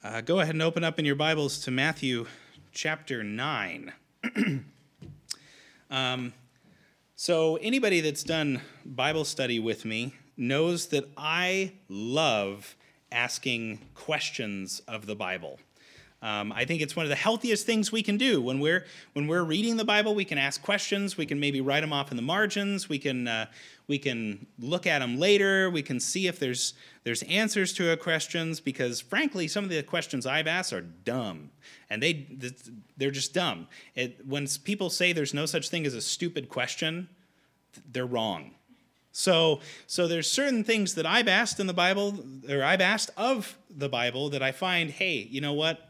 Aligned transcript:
Uh, 0.00 0.20
go 0.20 0.38
ahead 0.38 0.54
and 0.54 0.62
open 0.62 0.84
up 0.84 1.00
in 1.00 1.04
your 1.04 1.16
Bibles 1.16 1.58
to 1.58 1.72
Matthew 1.72 2.26
chapter 2.70 3.24
9. 3.24 3.92
um, 5.90 6.32
so, 7.16 7.56
anybody 7.56 8.00
that's 8.00 8.22
done 8.22 8.60
Bible 8.84 9.24
study 9.24 9.58
with 9.58 9.84
me 9.84 10.14
knows 10.36 10.86
that 10.86 11.08
I 11.16 11.72
love 11.88 12.76
asking 13.10 13.80
questions 13.94 14.80
of 14.86 15.06
the 15.06 15.16
Bible. 15.16 15.58
Um, 16.20 16.52
I 16.52 16.64
think 16.64 16.82
it's 16.82 16.96
one 16.96 17.06
of 17.06 17.10
the 17.10 17.16
healthiest 17.16 17.64
things 17.64 17.92
we 17.92 18.02
can 18.02 18.16
do 18.16 18.40
when 18.40 18.58
we're 18.58 18.84
when 19.12 19.28
we're 19.28 19.44
reading 19.44 19.76
the 19.76 19.84
Bible. 19.84 20.16
We 20.16 20.24
can 20.24 20.36
ask 20.36 20.60
questions. 20.60 21.16
We 21.16 21.26
can 21.26 21.38
maybe 21.38 21.60
write 21.60 21.80
them 21.80 21.92
off 21.92 22.10
in 22.10 22.16
the 22.16 22.22
margins. 22.22 22.88
We 22.88 22.98
can 22.98 23.28
uh, 23.28 23.46
we 23.86 23.98
can 23.98 24.46
look 24.58 24.84
at 24.84 24.98
them 24.98 25.18
later. 25.18 25.70
We 25.70 25.82
can 25.82 26.00
see 26.00 26.26
if 26.26 26.40
there's 26.40 26.74
there's 27.04 27.22
answers 27.22 27.72
to 27.74 27.88
our 27.88 27.96
questions 27.96 28.58
because 28.58 29.00
frankly, 29.00 29.46
some 29.46 29.62
of 29.62 29.70
the 29.70 29.80
questions 29.84 30.26
I've 30.26 30.48
asked 30.48 30.72
are 30.72 30.80
dumb, 30.80 31.50
and 31.88 32.02
they 32.02 32.26
they're 32.96 33.12
just 33.12 33.32
dumb. 33.32 33.68
It, 33.94 34.26
when 34.26 34.48
people 34.64 34.90
say 34.90 35.12
there's 35.12 35.34
no 35.34 35.46
such 35.46 35.68
thing 35.68 35.86
as 35.86 35.94
a 35.94 36.00
stupid 36.00 36.48
question, 36.48 37.08
they're 37.92 38.06
wrong. 38.06 38.52
So, 39.12 39.60
so 39.86 40.06
there's 40.06 40.30
certain 40.30 40.62
things 40.62 40.94
that 40.94 41.06
I've 41.06 41.26
asked 41.26 41.58
in 41.58 41.66
the 41.66 41.72
Bible, 41.72 42.24
or 42.48 42.62
I've 42.62 42.80
asked 42.80 43.10
of 43.16 43.58
the 43.68 43.88
Bible, 43.88 44.30
that 44.30 44.42
I 44.44 44.52
find, 44.52 44.90
hey, 44.90 45.26
you 45.28 45.40
know 45.40 45.54
what? 45.54 45.87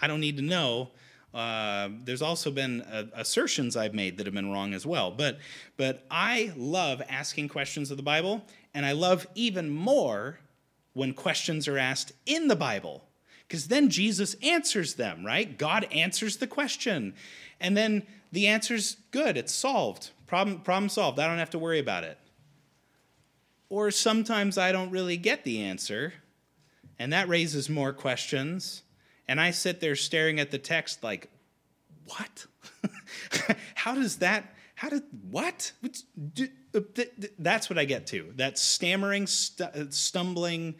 I 0.00 0.06
don't 0.06 0.20
need 0.20 0.36
to 0.36 0.42
know. 0.42 0.90
Uh, 1.32 1.90
there's 2.04 2.22
also 2.22 2.50
been 2.50 2.82
uh, 2.82 3.06
assertions 3.14 3.76
I've 3.76 3.94
made 3.94 4.16
that 4.18 4.26
have 4.26 4.34
been 4.34 4.50
wrong 4.50 4.74
as 4.74 4.84
well. 4.84 5.10
But, 5.10 5.38
but 5.76 6.04
I 6.10 6.52
love 6.56 7.02
asking 7.08 7.48
questions 7.48 7.90
of 7.90 7.96
the 7.96 8.02
Bible, 8.02 8.42
and 8.74 8.84
I 8.84 8.92
love 8.92 9.26
even 9.34 9.70
more 9.70 10.40
when 10.92 11.14
questions 11.14 11.68
are 11.68 11.78
asked 11.78 12.12
in 12.26 12.48
the 12.48 12.56
Bible, 12.56 13.04
because 13.46 13.68
then 13.68 13.90
Jesus 13.90 14.34
answers 14.42 14.94
them, 14.94 15.24
right? 15.24 15.56
God 15.56 15.86
answers 15.92 16.38
the 16.38 16.48
question, 16.48 17.14
and 17.60 17.76
then 17.76 18.04
the 18.32 18.48
answer's 18.48 18.96
good, 19.12 19.36
it's 19.36 19.52
solved. 19.52 20.10
Problem, 20.26 20.60
problem 20.60 20.88
solved. 20.88 21.18
I 21.18 21.26
don't 21.26 21.38
have 21.38 21.50
to 21.50 21.58
worry 21.58 21.78
about 21.78 22.04
it. 22.04 22.18
Or 23.68 23.92
sometimes 23.92 24.58
I 24.58 24.72
don't 24.72 24.90
really 24.90 25.16
get 25.16 25.44
the 25.44 25.62
answer, 25.62 26.14
and 26.98 27.12
that 27.12 27.28
raises 27.28 27.70
more 27.70 27.92
questions 27.92 28.82
and 29.30 29.40
I 29.40 29.52
sit 29.52 29.78
there 29.80 29.94
staring 29.94 30.40
at 30.40 30.50
the 30.50 30.58
text 30.58 31.04
like, 31.04 31.30
what? 32.06 32.46
how 33.76 33.94
does 33.94 34.16
that, 34.16 34.56
how 34.74 34.88
did, 34.88 35.04
what? 35.30 35.70
Uh, 36.74 36.80
that's 37.38 37.70
what 37.70 37.78
I 37.78 37.84
get 37.84 38.08
to. 38.08 38.32
That 38.34 38.58
stammering, 38.58 39.28
uh, 39.60 39.84
stumbling, 39.90 40.74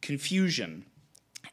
confusion. 0.00 0.86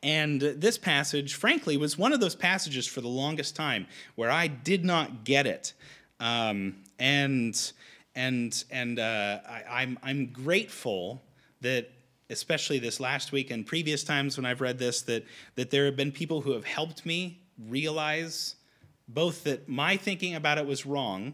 And 0.03 0.39
this 0.39 0.77
passage, 0.77 1.33
frankly, 1.33 1.75
was 1.75 1.97
one 1.97 2.13
of 2.13 2.19
those 2.19 2.35
passages 2.35 2.85
for 2.85 3.01
the 3.01 3.07
longest 3.07 3.55
time 3.55 3.87
where 4.13 4.29
I 4.29 4.45
did 4.45 4.85
not 4.85 5.23
get 5.23 5.47
it. 5.47 5.73
Um, 6.19 6.83
and 6.99 7.59
and 8.13 8.63
and 8.69 8.99
uh, 8.99 9.39
I, 9.49 9.63
I'm 9.67 9.97
I'm 10.03 10.27
grateful 10.27 11.23
that 11.61 11.89
especially 12.29 12.79
this 12.79 12.99
last 12.99 13.31
week 13.31 13.51
and 13.51 13.65
previous 13.65 14.03
times 14.03 14.37
when 14.37 14.45
I've 14.45 14.61
read 14.61 14.79
this, 14.79 15.01
that, 15.03 15.25
that 15.55 15.69
there 15.71 15.85
have 15.85 15.95
been 15.95 16.11
people 16.11 16.41
who 16.41 16.51
have 16.51 16.65
helped 16.65 17.05
me 17.05 17.41
realize 17.59 18.55
both 19.07 19.43
that 19.43 19.69
my 19.69 19.97
thinking 19.97 20.35
about 20.35 20.57
it 20.57 20.65
was 20.65 20.85
wrong 20.85 21.33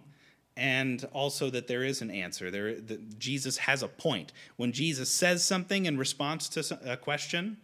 and 0.57 1.07
also 1.13 1.49
that 1.49 1.67
there 1.67 1.83
is 1.83 2.01
an 2.01 2.11
answer. 2.11 2.51
There, 2.51 2.75
that 2.75 3.17
Jesus 3.17 3.57
has 3.59 3.81
a 3.83 3.87
point. 3.87 4.33
When 4.57 4.73
Jesus 4.73 5.09
says 5.09 5.43
something 5.43 5.85
in 5.85 5.97
response 5.97 6.49
to 6.49 6.79
a 6.85 6.97
question, 6.97 7.57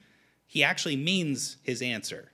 he 0.45 0.63
actually 0.63 0.95
means 0.95 1.57
his 1.63 1.81
answer. 1.81 2.31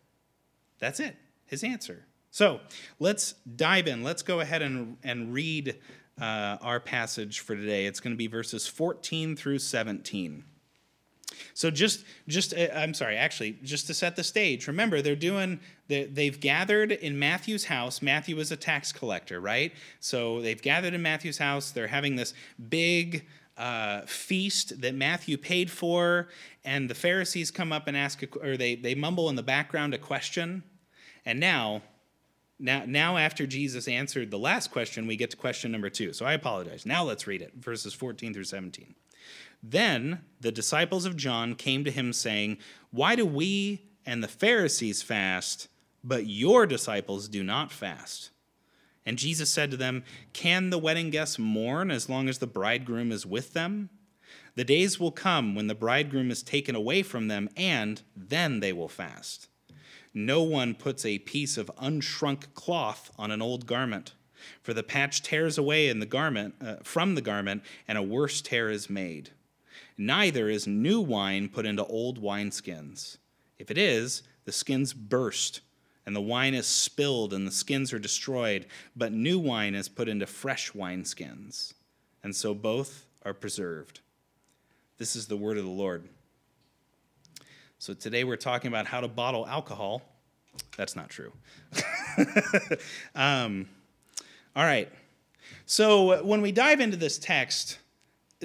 That's 0.79 0.99
it, 0.99 1.15
his 1.45 1.63
answer. 1.63 2.05
So 2.29 2.61
let's 2.99 3.33
dive 3.55 3.87
in. 3.87 4.03
Let's 4.03 4.21
go 4.21 4.39
ahead 4.39 4.61
and, 4.61 4.97
and 5.03 5.33
read 5.33 5.79
uh, 6.21 6.57
our 6.61 6.79
passage 6.79 7.39
for 7.39 7.55
today. 7.55 7.85
It's 7.85 7.99
going 7.99 8.13
to 8.13 8.17
be 8.17 8.27
verses 8.27 8.67
14 8.67 9.35
through 9.35 9.59
17. 9.59 10.43
So 11.53 11.69
just 11.71 12.05
just 12.27 12.53
uh, 12.53 12.67
I'm 12.73 12.93
sorry, 12.93 13.17
actually, 13.17 13.57
just 13.63 13.87
to 13.87 13.93
set 13.93 14.15
the 14.15 14.23
stage. 14.23 14.67
Remember, 14.67 15.01
they're 15.01 15.15
doing 15.15 15.59
they've 15.87 16.39
gathered 16.39 16.91
in 16.91 17.19
Matthew's 17.19 17.65
house. 17.65 18.01
Matthew 18.01 18.35
was 18.35 18.51
a 18.51 18.57
tax 18.57 18.91
collector, 18.91 19.39
right? 19.39 19.71
So 19.99 20.41
they've 20.41 20.61
gathered 20.61 20.93
in 20.93 21.01
Matthew's 21.01 21.37
house. 21.37 21.71
They're 21.71 21.87
having 21.87 22.15
this 22.15 22.33
big 22.69 23.25
uh, 23.57 24.01
feast 24.01 24.81
that 24.81 24.95
Matthew 24.95 25.37
paid 25.37 25.69
for, 25.69 26.29
and 26.63 26.89
the 26.89 26.95
Pharisees 26.95 27.51
come 27.51 27.71
up 27.71 27.87
and 27.87 27.95
ask, 27.95 28.23
a, 28.23 28.27
or 28.39 28.57
they 28.57 28.75
they 28.75 28.95
mumble 28.95 29.29
in 29.29 29.35
the 29.35 29.43
background 29.43 29.93
a 29.93 29.97
question, 29.97 30.63
and 31.25 31.39
now. 31.39 31.81
Now, 32.59 32.83
now, 32.85 33.17
after 33.17 33.45
Jesus 33.45 33.89
answered 33.89 34.31
the 34.31 34.37
last 34.37 34.71
question, 34.71 35.05
we 35.05 35.17
get 35.17 35.31
to 35.31 35.35
question 35.35 35.71
number 35.71 35.89
two. 35.89 36.13
So 36.13 36.25
I 36.25 36.33
apologize. 36.33 36.85
Now 36.85 37.03
let's 37.03 37.27
read 37.27 37.41
it, 37.41 37.51
verses 37.55 37.93
14 37.93 38.33
through 38.33 38.43
17. 38.45 38.95
Then 39.63 40.21
the 40.41 40.51
disciples 40.51 41.05
of 41.05 41.15
John 41.15 41.55
came 41.55 41.85
to 41.85 41.91
him, 41.91 42.11
saying, 42.11 42.57
Why 42.91 43.15
do 43.15 43.25
we 43.25 43.85
and 44.05 44.21
the 44.21 44.27
Pharisees 44.27 45.01
fast, 45.01 45.69
but 46.03 46.27
your 46.27 46.67
disciples 46.67 47.29
do 47.29 47.41
not 47.41 47.71
fast? 47.71 48.31
And 49.05 49.17
Jesus 49.17 49.49
said 49.49 49.71
to 49.71 49.77
them, 49.77 50.03
Can 50.33 50.69
the 50.69 50.77
wedding 50.77 51.09
guests 51.09 51.39
mourn 51.39 51.91
as 51.91 52.09
long 52.09 52.27
as 52.27 52.39
the 52.39 52.47
bridegroom 52.47 53.11
is 53.11 53.25
with 53.25 53.53
them? 53.53 53.89
The 54.55 54.65
days 54.65 54.99
will 54.99 55.11
come 55.11 55.55
when 55.55 55.67
the 55.67 55.75
bridegroom 55.75 56.29
is 56.29 56.43
taken 56.43 56.75
away 56.75 57.01
from 57.01 57.29
them, 57.29 57.49
and 57.55 58.01
then 58.15 58.59
they 58.59 58.73
will 58.73 58.89
fast. 58.89 59.47
No 60.13 60.43
one 60.43 60.75
puts 60.75 61.05
a 61.05 61.19
piece 61.19 61.57
of 61.57 61.71
unshrunk 61.81 62.53
cloth 62.53 63.11
on 63.17 63.31
an 63.31 63.41
old 63.41 63.65
garment, 63.65 64.13
for 64.61 64.73
the 64.73 64.83
patch 64.83 65.23
tears 65.23 65.57
away 65.57 65.87
in 65.87 65.99
the 65.99 66.05
garment 66.05 66.55
uh, 66.61 66.75
from 66.83 67.15
the 67.15 67.21
garment, 67.21 67.63
and 67.87 67.97
a 67.97 68.03
worse 68.03 68.41
tear 68.41 68.69
is 68.69 68.89
made. 68.89 69.31
Neither 69.97 70.49
is 70.49 70.67
new 70.67 70.99
wine 70.99 71.49
put 71.49 71.65
into 71.65 71.85
old 71.85 72.21
wineskins. 72.21 73.17
If 73.59 73.69
it 73.69 73.77
is, 73.77 74.23
the 74.45 74.51
skins 74.51 74.93
burst, 74.93 75.61
and 76.05 76.15
the 76.15 76.21
wine 76.21 76.53
is 76.53 76.67
spilled, 76.67 77.33
and 77.33 77.47
the 77.47 77.51
skins 77.51 77.93
are 77.93 77.99
destroyed. 77.99 78.65
But 78.95 79.13
new 79.13 79.39
wine 79.39 79.75
is 79.75 79.87
put 79.87 80.09
into 80.09 80.25
fresh 80.25 80.71
wineskins, 80.71 81.73
and 82.23 82.35
so 82.35 82.53
both 82.53 83.05
are 83.23 83.33
preserved. 83.33 84.01
This 84.97 85.15
is 85.15 85.27
the 85.27 85.37
word 85.37 85.57
of 85.57 85.63
the 85.63 85.69
Lord. 85.69 86.07
So 87.79 87.93
today 87.93 88.23
we're 88.23 88.37
talking 88.37 88.69
about 88.69 88.85
how 88.85 89.01
to 89.01 89.07
bottle 89.07 89.45
alcohol. 89.47 90.01
That's 90.77 90.95
not 90.95 91.09
true. 91.09 91.33
um, 93.15 93.67
all 94.55 94.63
right. 94.63 94.89
So 95.65 96.23
when 96.23 96.41
we 96.41 96.51
dive 96.51 96.79
into 96.79 96.97
this 96.97 97.17
text, 97.17 97.79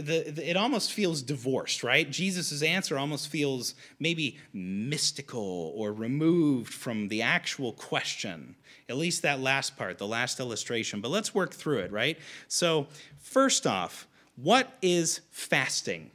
the, 0.03 0.31
the, 0.31 0.51
it 0.51 0.57
almost 0.57 0.93
feels 0.93 1.23
divorced, 1.23 1.83
right? 1.83 2.11
Jesus' 2.11 2.63
answer 2.63 2.99
almost 2.99 3.29
feels 3.29 3.75
maybe 3.99 4.39
mystical 4.53 5.73
or 5.77 5.93
removed 5.93 6.73
from 6.73 7.09
the 7.09 7.23
actual 7.23 7.73
question. 7.73 8.57
At 8.89 8.97
least 8.97 9.23
that 9.23 9.41
last 9.41 9.77
part, 9.77 9.99
the 9.99 10.07
last 10.07 10.41
illustration. 10.41 11.01
But 11.01 11.11
let's 11.11 11.35
work 11.35 11.53
through 11.53 11.79
it, 11.79 11.93
right? 11.93 12.19
So, 12.49 12.87
first 13.19 13.67
off, 13.67 14.07
what 14.37 14.73
is 14.81 15.21
fasting? 15.31 16.11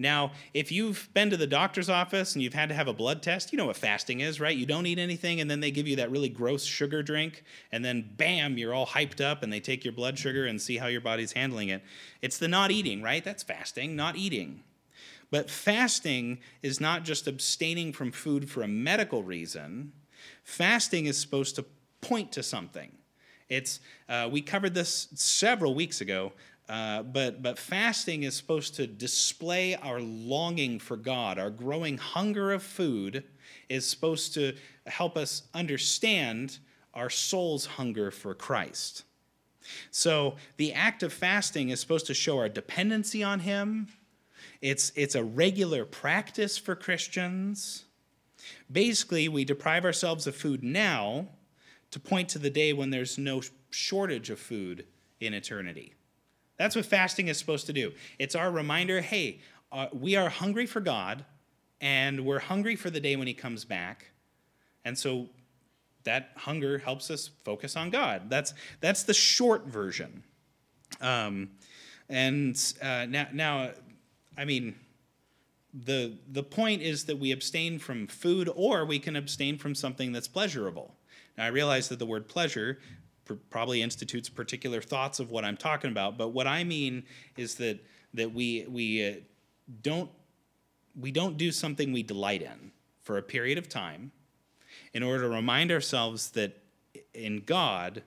Now, 0.00 0.32
if 0.54 0.72
you've 0.72 1.10
been 1.12 1.28
to 1.28 1.36
the 1.36 1.46
doctor's 1.46 1.90
office 1.90 2.34
and 2.34 2.42
you've 2.42 2.54
had 2.54 2.70
to 2.70 2.74
have 2.74 2.88
a 2.88 2.92
blood 2.94 3.22
test, 3.22 3.52
you 3.52 3.58
know 3.58 3.66
what 3.66 3.76
fasting 3.76 4.20
is, 4.20 4.40
right? 4.40 4.56
You 4.56 4.64
don't 4.64 4.86
eat 4.86 4.98
anything, 4.98 5.42
and 5.42 5.50
then 5.50 5.60
they 5.60 5.70
give 5.70 5.86
you 5.86 5.96
that 5.96 6.10
really 6.10 6.30
gross 6.30 6.64
sugar 6.64 7.02
drink, 7.02 7.44
and 7.70 7.84
then 7.84 8.08
bam, 8.16 8.56
you're 8.56 8.72
all 8.72 8.86
hyped 8.86 9.20
up, 9.20 9.42
and 9.42 9.52
they 9.52 9.60
take 9.60 9.84
your 9.84 9.92
blood 9.92 10.18
sugar 10.18 10.46
and 10.46 10.58
see 10.58 10.78
how 10.78 10.86
your 10.86 11.02
body's 11.02 11.32
handling 11.32 11.68
it. 11.68 11.82
It's 12.22 12.38
the 12.38 12.48
not 12.48 12.70
eating, 12.70 13.02
right? 13.02 13.22
That's 13.22 13.42
fasting, 13.42 13.94
not 13.94 14.16
eating. 14.16 14.62
But 15.30 15.50
fasting 15.50 16.38
is 16.62 16.80
not 16.80 17.04
just 17.04 17.28
abstaining 17.28 17.92
from 17.92 18.10
food 18.10 18.48
for 18.48 18.62
a 18.62 18.68
medical 18.68 19.22
reason, 19.22 19.92
fasting 20.44 21.04
is 21.04 21.18
supposed 21.18 21.56
to 21.56 21.66
point 22.00 22.32
to 22.32 22.42
something. 22.42 22.90
It's, 23.50 23.80
uh, 24.08 24.28
we 24.30 24.40
covered 24.40 24.74
this 24.74 25.08
several 25.14 25.74
weeks 25.74 26.00
ago. 26.00 26.32
Uh, 26.70 27.02
but, 27.02 27.42
but 27.42 27.58
fasting 27.58 28.22
is 28.22 28.36
supposed 28.36 28.76
to 28.76 28.86
display 28.86 29.74
our 29.74 30.00
longing 30.00 30.78
for 30.78 30.96
God. 30.96 31.36
Our 31.36 31.50
growing 31.50 31.98
hunger 31.98 32.52
of 32.52 32.62
food 32.62 33.24
is 33.68 33.84
supposed 33.84 34.34
to 34.34 34.54
help 34.86 35.16
us 35.16 35.42
understand 35.52 36.60
our 36.94 37.10
soul's 37.10 37.66
hunger 37.66 38.12
for 38.12 38.36
Christ. 38.36 39.02
So 39.90 40.36
the 40.58 40.72
act 40.72 41.02
of 41.02 41.12
fasting 41.12 41.70
is 41.70 41.80
supposed 41.80 42.06
to 42.06 42.14
show 42.14 42.38
our 42.38 42.48
dependency 42.48 43.24
on 43.24 43.40
Him. 43.40 43.88
It's, 44.60 44.92
it's 44.94 45.16
a 45.16 45.24
regular 45.24 45.84
practice 45.84 46.56
for 46.56 46.76
Christians. 46.76 47.86
Basically, 48.70 49.28
we 49.28 49.44
deprive 49.44 49.84
ourselves 49.84 50.28
of 50.28 50.36
food 50.36 50.62
now 50.62 51.30
to 51.90 51.98
point 51.98 52.28
to 52.28 52.38
the 52.38 52.48
day 52.48 52.72
when 52.72 52.90
there's 52.90 53.18
no 53.18 53.42
shortage 53.70 54.30
of 54.30 54.38
food 54.38 54.86
in 55.18 55.34
eternity. 55.34 55.94
That's 56.60 56.76
what 56.76 56.84
fasting 56.84 57.28
is 57.28 57.38
supposed 57.38 57.64
to 57.68 57.72
do. 57.72 57.92
It's 58.18 58.34
our 58.34 58.50
reminder 58.50 59.00
hey, 59.00 59.40
uh, 59.72 59.86
we 59.94 60.14
are 60.16 60.28
hungry 60.28 60.66
for 60.66 60.80
God, 60.80 61.24
and 61.80 62.26
we're 62.26 62.38
hungry 62.38 62.76
for 62.76 62.90
the 62.90 63.00
day 63.00 63.16
when 63.16 63.26
he 63.26 63.32
comes 63.32 63.64
back. 63.64 64.10
And 64.84 64.98
so 64.98 65.30
that 66.04 66.32
hunger 66.36 66.76
helps 66.76 67.10
us 67.10 67.30
focus 67.44 67.76
on 67.76 67.88
God. 67.88 68.28
That's, 68.28 68.52
that's 68.82 69.04
the 69.04 69.14
short 69.14 69.68
version. 69.68 70.22
Um, 71.00 71.48
and 72.10 72.62
uh, 72.82 73.06
now, 73.08 73.28
now, 73.32 73.70
I 74.36 74.44
mean, 74.44 74.74
the, 75.72 76.12
the 76.30 76.42
point 76.42 76.82
is 76.82 77.06
that 77.06 77.18
we 77.18 77.32
abstain 77.32 77.78
from 77.78 78.06
food 78.06 78.50
or 78.54 78.84
we 78.84 78.98
can 78.98 79.16
abstain 79.16 79.56
from 79.56 79.74
something 79.74 80.12
that's 80.12 80.28
pleasurable. 80.28 80.94
Now, 81.38 81.46
I 81.46 81.48
realize 81.48 81.88
that 81.88 81.98
the 81.98 82.04
word 82.04 82.28
pleasure 82.28 82.80
probably 83.36 83.82
institutes 83.82 84.28
particular 84.28 84.80
thoughts 84.80 85.20
of 85.20 85.30
what 85.30 85.44
I'm 85.44 85.56
talking 85.56 85.90
about, 85.90 86.18
but 86.18 86.28
what 86.28 86.46
I 86.46 86.64
mean 86.64 87.04
is 87.36 87.56
that, 87.56 87.78
that 88.14 88.32
we, 88.32 88.66
we, 88.68 89.06
uh, 89.06 89.14
don't, 89.82 90.10
we 90.98 91.10
don't 91.10 91.36
do 91.36 91.52
something 91.52 91.92
we 91.92 92.02
delight 92.02 92.42
in 92.42 92.72
for 93.00 93.18
a 93.18 93.22
period 93.22 93.58
of 93.58 93.68
time 93.68 94.12
in 94.92 95.02
order 95.02 95.22
to 95.24 95.28
remind 95.28 95.70
ourselves 95.70 96.30
that 96.30 96.62
in 97.14 97.42
God 97.46 98.02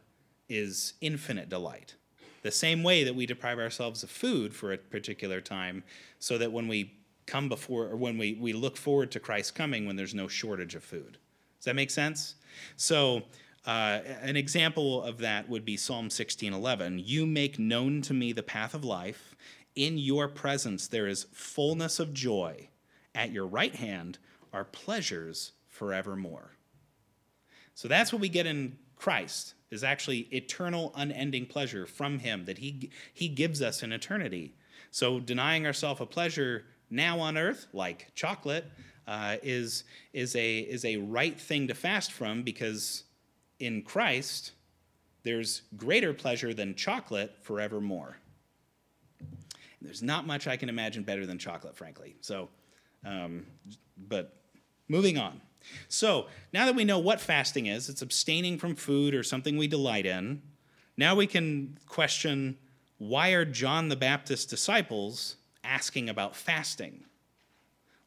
is 0.49 0.93
infinite 1.01 1.49
delight. 1.49 1.95
The 2.41 2.51
same 2.51 2.83
way 2.83 3.03
that 3.05 3.15
we 3.15 3.25
deprive 3.25 3.57
ourselves 3.57 4.03
of 4.03 4.09
food 4.09 4.53
for 4.53 4.73
a 4.73 4.77
particular 4.77 5.39
time, 5.39 5.83
so 6.19 6.37
that 6.37 6.51
when 6.51 6.67
we 6.67 6.93
come 7.25 7.47
before, 7.47 7.87
or 7.87 7.95
when 7.95 8.17
we, 8.17 8.37
we 8.39 8.51
look 8.51 8.75
forward 8.75 9.11
to 9.11 9.19
Christ's 9.19 9.51
coming, 9.51 9.85
when 9.85 9.95
there's 9.95 10.13
no 10.13 10.27
shortage 10.27 10.75
of 10.75 10.83
food. 10.83 11.17
Does 11.57 11.65
that 11.65 11.75
make 11.75 11.89
sense? 11.89 12.35
So, 12.75 13.23
uh, 13.65 13.99
an 14.21 14.35
example 14.35 15.01
of 15.03 15.19
that 15.19 15.47
would 15.47 15.63
be 15.63 15.77
Psalm 15.77 16.09
16:11. 16.09 17.01
You 17.05 17.25
make 17.25 17.57
known 17.57 18.01
to 18.03 18.13
me 18.13 18.33
the 18.33 18.43
path 18.43 18.73
of 18.73 18.83
life. 18.83 19.35
In 19.75 19.97
your 19.97 20.27
presence 20.27 20.87
there 20.87 21.07
is 21.07 21.27
fullness 21.31 21.99
of 21.99 22.13
joy. 22.13 22.69
At 23.15 23.31
your 23.31 23.47
right 23.47 23.75
hand 23.75 24.17
are 24.51 24.65
pleasures 24.65 25.53
forevermore. 25.67 26.57
So 27.73 27.87
that's 27.87 28.11
what 28.11 28.21
we 28.21 28.29
get 28.29 28.45
in 28.45 28.77
Christ 28.95 29.55
is 29.71 29.83
actually 29.83 30.27
eternal 30.31 30.91
unending 30.95 31.45
pleasure 31.45 31.85
from 31.85 32.19
him 32.19 32.45
that 32.45 32.59
he 32.59 32.91
he 33.13 33.27
gives 33.27 33.61
us 33.61 33.81
in 33.81 33.91
eternity. 33.91 34.55
So 34.91 35.19
denying 35.19 35.65
ourselves 35.65 36.01
a 36.01 36.05
pleasure 36.05 36.65
now 36.89 37.19
on 37.19 37.37
earth 37.37 37.67
like 37.73 38.11
chocolate 38.13 38.65
uh, 39.07 39.37
is 39.41 39.83
is 40.13 40.35
a 40.35 40.59
is 40.59 40.85
a 40.85 40.97
right 40.97 41.39
thing 41.39 41.67
to 41.67 41.73
fast 41.73 42.11
from 42.11 42.43
because 42.43 43.03
in 43.63 43.81
Christ 43.81 44.51
there's 45.23 45.61
greater 45.77 46.13
pleasure 46.13 46.53
than 46.53 46.75
chocolate 46.75 47.33
forevermore. 47.41 48.17
There's 49.81 50.03
not 50.03 50.27
much 50.27 50.47
I 50.47 50.57
can 50.57 50.69
imagine 50.69 51.03
better 51.03 51.25
than 51.25 51.37
chocolate, 51.37 51.75
frankly. 51.75 52.15
So, 52.21 52.49
um, 53.05 53.45
but 53.97 54.37
moving 54.87 55.17
on. 55.17 55.41
So 55.87 56.27
now 56.51 56.65
that 56.65 56.75
we 56.75 56.83
know 56.83 56.99
what 56.99 57.21
fasting 57.21 57.67
is, 57.67 57.89
it's 57.89 58.01
abstaining 58.01 58.57
from 58.57 58.75
food 58.75 59.15
or 59.15 59.23
something 59.23 59.57
we 59.57 59.67
delight 59.67 60.05
in. 60.05 60.41
Now 60.97 61.15
we 61.15 61.25
can 61.25 61.77
question 61.87 62.57
why 62.97 63.29
are 63.29 63.43
John 63.43 63.89
the 63.89 63.95
Baptist's 63.95 64.45
disciples 64.45 65.35
asking 65.63 66.09
about 66.09 66.35
fasting? 66.35 67.03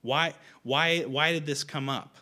Why, 0.01 0.35
why, 0.63 1.01
why 1.01 1.33
did 1.33 1.45
this 1.45 1.65
come 1.65 1.89
up? 1.89 2.17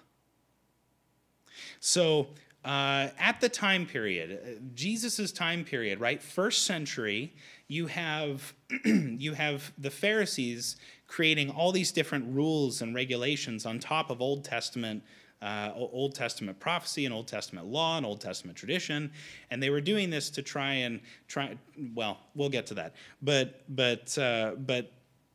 So, 1.79 2.29
uh, 2.65 3.09
at 3.19 3.41
the 3.41 3.49
time 3.49 3.85
period, 3.87 4.41
uh, 4.43 4.61
Jesus' 4.75 5.31
time 5.31 5.65
period, 5.65 6.01
right, 6.01 6.23
first 6.23 6.63
century, 6.63 7.35
you 7.69 7.87
have, 7.89 8.55
you 8.85 9.35
have 9.35 9.73
the 9.77 9.91
Pharisees 9.91 10.77
creating 11.07 11.51
all 11.51 11.73
these 11.73 11.93
different 11.93 12.35
rules 12.35 12.81
and 12.81 12.95
regulations 12.95 13.67
on 13.67 13.79
top 13.79 14.11
of 14.11 14.23
Old 14.23 14.45
Testament 14.45 15.03
uh, 15.43 15.73
Old 15.75 16.15
Testament 16.15 16.59
prophecy 16.59 17.05
and 17.05 17.13
Old 17.13 17.29
Testament 17.29 17.67
law 17.67 17.99
and 17.99 18.07
Old 18.07 18.19
Testament 18.19 18.57
tradition, 18.57 19.13
and 19.51 19.63
they 19.63 19.69
were 19.69 19.83
doing 19.83 20.09
this 20.09 20.31
to 20.31 20.43
try 20.43 20.73
and 20.73 21.01
try. 21.29 21.59
Well, 21.95 22.19
we'll 22.35 22.49
get 22.49 22.65
to 22.69 22.75
that, 22.75 22.95
but 23.21 23.63
but 23.69 24.17
uh, 24.17 24.53
but 24.57 24.91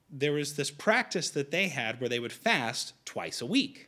there 0.10 0.32
was 0.32 0.56
this 0.56 0.72
practice 0.72 1.30
that 1.32 1.52
they 1.52 1.68
had 1.68 2.02
where 2.02 2.10
they 2.10 2.20
would 2.20 2.34
fast 2.34 2.94
twice 3.06 3.40
a 3.42 3.46
week. 3.46 3.88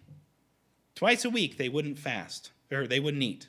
Twice 0.94 1.26
a 1.26 1.30
week 1.32 1.58
they 1.58 1.70
wouldn't 1.70 1.98
fast 1.98 2.52
or 2.72 2.88
they 2.88 3.00
wouldn't 3.00 3.24
eat, 3.24 3.48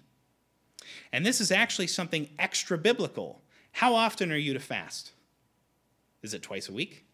and 1.12 1.24
this 1.24 1.40
is 1.40 1.50
actually 1.50 1.86
something 1.86 2.28
extra 2.38 2.78
biblical. 2.78 3.42
How 3.72 3.94
often 3.94 4.30
are 4.32 4.36
you 4.36 4.52
to 4.52 4.60
fast? 4.60 5.12
Is 6.22 6.34
it 6.34 6.42
twice 6.42 6.68
a 6.68 6.72
week? 6.72 7.04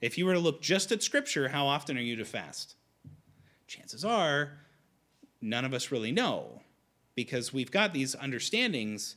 If 0.00 0.18
you 0.18 0.26
were 0.26 0.34
to 0.34 0.38
look 0.40 0.60
just 0.60 0.92
at 0.92 1.02
Scripture, 1.02 1.48
how 1.48 1.66
often 1.66 1.96
are 1.96 2.02
you 2.02 2.16
to 2.16 2.24
fast? 2.24 2.74
Chances 3.66 4.04
are 4.04 4.58
none 5.40 5.64
of 5.64 5.74
us 5.74 5.90
really 5.90 6.12
know 6.12 6.62
because 7.14 7.52
we've 7.52 7.70
got 7.70 7.92
these 7.92 8.14
understandings 8.14 9.16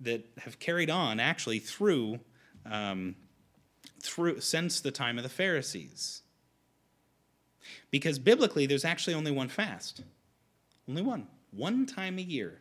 that 0.00 0.24
have 0.38 0.58
carried 0.58 0.90
on 0.90 1.18
actually 1.18 1.58
through 1.58 2.20
um, 2.66 3.16
through 4.00 4.40
since 4.40 4.80
the 4.80 4.90
time 4.90 5.16
of 5.16 5.24
the 5.24 5.28
Pharisees. 5.28 6.22
Because 7.90 8.18
biblically, 8.18 8.66
there's 8.66 8.84
actually 8.84 9.14
only 9.14 9.30
one 9.30 9.48
fast, 9.48 10.02
only 10.88 11.02
one, 11.02 11.26
one 11.50 11.86
time 11.86 12.18
a 12.18 12.22
year. 12.22 12.60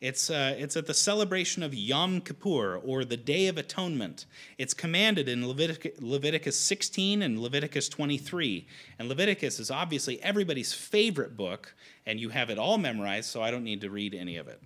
It's, 0.00 0.30
uh, 0.30 0.54
it's 0.56 0.76
at 0.76 0.86
the 0.86 0.94
celebration 0.94 1.64
of 1.64 1.74
Yom 1.74 2.20
Kippur, 2.20 2.76
or 2.76 3.04
the 3.04 3.16
Day 3.16 3.48
of 3.48 3.58
Atonement. 3.58 4.26
It's 4.56 4.72
commanded 4.72 5.28
in 5.28 5.42
Levitic- 5.42 6.00
Leviticus 6.00 6.56
16 6.56 7.20
and 7.20 7.40
Leviticus 7.40 7.88
23. 7.88 8.68
And 9.00 9.08
Leviticus 9.08 9.58
is 9.58 9.72
obviously 9.72 10.22
everybody's 10.22 10.72
favorite 10.72 11.36
book, 11.36 11.74
and 12.06 12.20
you 12.20 12.28
have 12.28 12.48
it 12.48 12.58
all 12.58 12.78
memorized, 12.78 13.28
so 13.28 13.42
I 13.42 13.50
don't 13.50 13.64
need 13.64 13.80
to 13.80 13.90
read 13.90 14.14
any 14.14 14.36
of 14.36 14.46
it. 14.46 14.62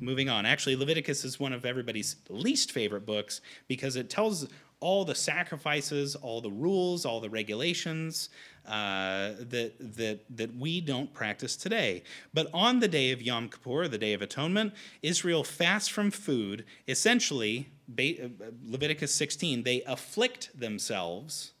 Moving 0.00 0.28
on. 0.28 0.46
Actually, 0.46 0.74
Leviticus 0.74 1.24
is 1.24 1.38
one 1.38 1.52
of 1.52 1.64
everybody's 1.64 2.16
least 2.28 2.72
favorite 2.72 3.06
books 3.06 3.40
because 3.68 3.94
it 3.94 4.10
tells 4.10 4.48
all 4.80 5.04
the 5.04 5.14
sacrifices, 5.14 6.16
all 6.16 6.40
the 6.40 6.50
rules, 6.50 7.06
all 7.06 7.20
the 7.20 7.30
regulations 7.30 8.30
uh, 8.66 9.32
that, 9.38 9.74
that, 9.78 10.20
that 10.30 10.56
we 10.56 10.80
don't 10.80 11.12
practice 11.12 11.56
today. 11.56 12.02
But 12.32 12.48
on 12.54 12.80
the 12.80 12.88
day 12.88 13.10
of 13.12 13.20
Yom 13.20 13.48
Kippur, 13.48 13.88
the 13.88 13.98
Day 13.98 14.12
of 14.12 14.22
Atonement, 14.22 14.72
Israel 15.02 15.44
fasts 15.44 15.88
from 15.88 16.10
food. 16.10 16.64
Essentially, 16.88 17.68
uh, 17.90 18.28
Leviticus 18.66 19.14
16, 19.14 19.62
they 19.62 19.82
afflict 19.82 20.58
themselves 20.58 21.52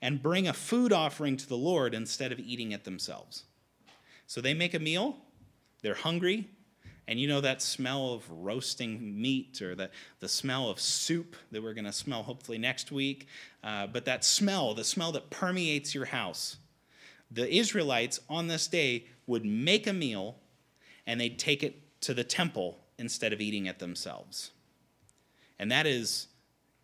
and 0.00 0.22
bring 0.22 0.46
a 0.46 0.52
food 0.52 0.92
offering 0.92 1.36
to 1.36 1.48
the 1.48 1.56
Lord 1.56 1.94
instead 1.94 2.32
of 2.32 2.38
eating 2.38 2.72
it 2.72 2.84
themselves. 2.84 3.44
So 4.26 4.40
they 4.40 4.54
make 4.54 4.74
a 4.74 4.78
meal, 4.78 5.16
they're 5.82 5.94
hungry, 5.94 6.48
and 7.08 7.18
you 7.18 7.26
know 7.26 7.40
that 7.40 7.62
smell 7.62 8.12
of 8.12 8.30
roasting 8.30 9.20
meat 9.20 9.62
or 9.62 9.74
the, 9.74 9.90
the 10.20 10.28
smell 10.28 10.68
of 10.68 10.78
soup 10.78 11.36
that 11.50 11.62
we're 11.62 11.72
going 11.72 11.86
to 11.86 11.92
smell 11.92 12.22
hopefully 12.22 12.58
next 12.58 12.92
week. 12.92 13.28
Uh, 13.62 13.86
but 13.86 14.04
that 14.04 14.24
smell, 14.24 14.74
the 14.74 14.84
smell 14.84 15.12
that 15.12 15.30
permeates 15.30 15.94
your 15.94 16.06
house. 16.06 16.56
The 17.30 17.52
Israelites 17.52 18.20
on 18.28 18.46
this 18.46 18.66
day 18.66 19.06
would 19.26 19.44
make 19.44 19.86
a 19.86 19.92
meal 19.92 20.36
and 21.06 21.20
they'd 21.20 21.38
take 21.38 21.62
it 21.62 22.00
to 22.02 22.14
the 22.14 22.24
temple 22.24 22.78
instead 22.98 23.32
of 23.32 23.40
eating 23.40 23.66
it 23.66 23.78
themselves. 23.78 24.50
And 25.58 25.70
that 25.72 25.86
is 25.86 26.28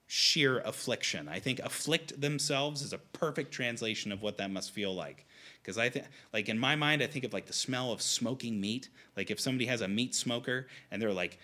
sheer 0.07 0.59
affliction. 0.61 1.29
I 1.29 1.39
think 1.41 1.61
afflict 1.61 2.21
themselves 2.21 2.83
is 2.83 2.93
a 2.93 2.99
perfect 2.99 3.53
translation 3.53 4.13
of 4.13 4.23
what 4.23 4.39
that 4.39 4.51
must 4.51 4.71
feel 4.71 4.95
like. 4.95 5.27
Because 5.63 5.79
I 5.79 5.89
think, 5.89 6.07
like 6.33 6.49
in 6.49 6.59
my 6.59 6.77
mind, 6.77 7.03
I 7.03 7.07
think 7.07 7.25
of 7.25 7.33
like 7.33 7.47
the 7.47 7.53
smell 7.53 7.93
of 7.93 8.03
smoking 8.03 8.61
meat. 8.61 8.91
Like 9.17 9.31
if 9.31 9.41
somebody 9.41 9.67
has 9.67 9.81
a 9.81 9.89
meat 9.89 10.15
smoker 10.15 10.67
and 10.91 11.01
they're 11.01 11.13
like 11.13 11.39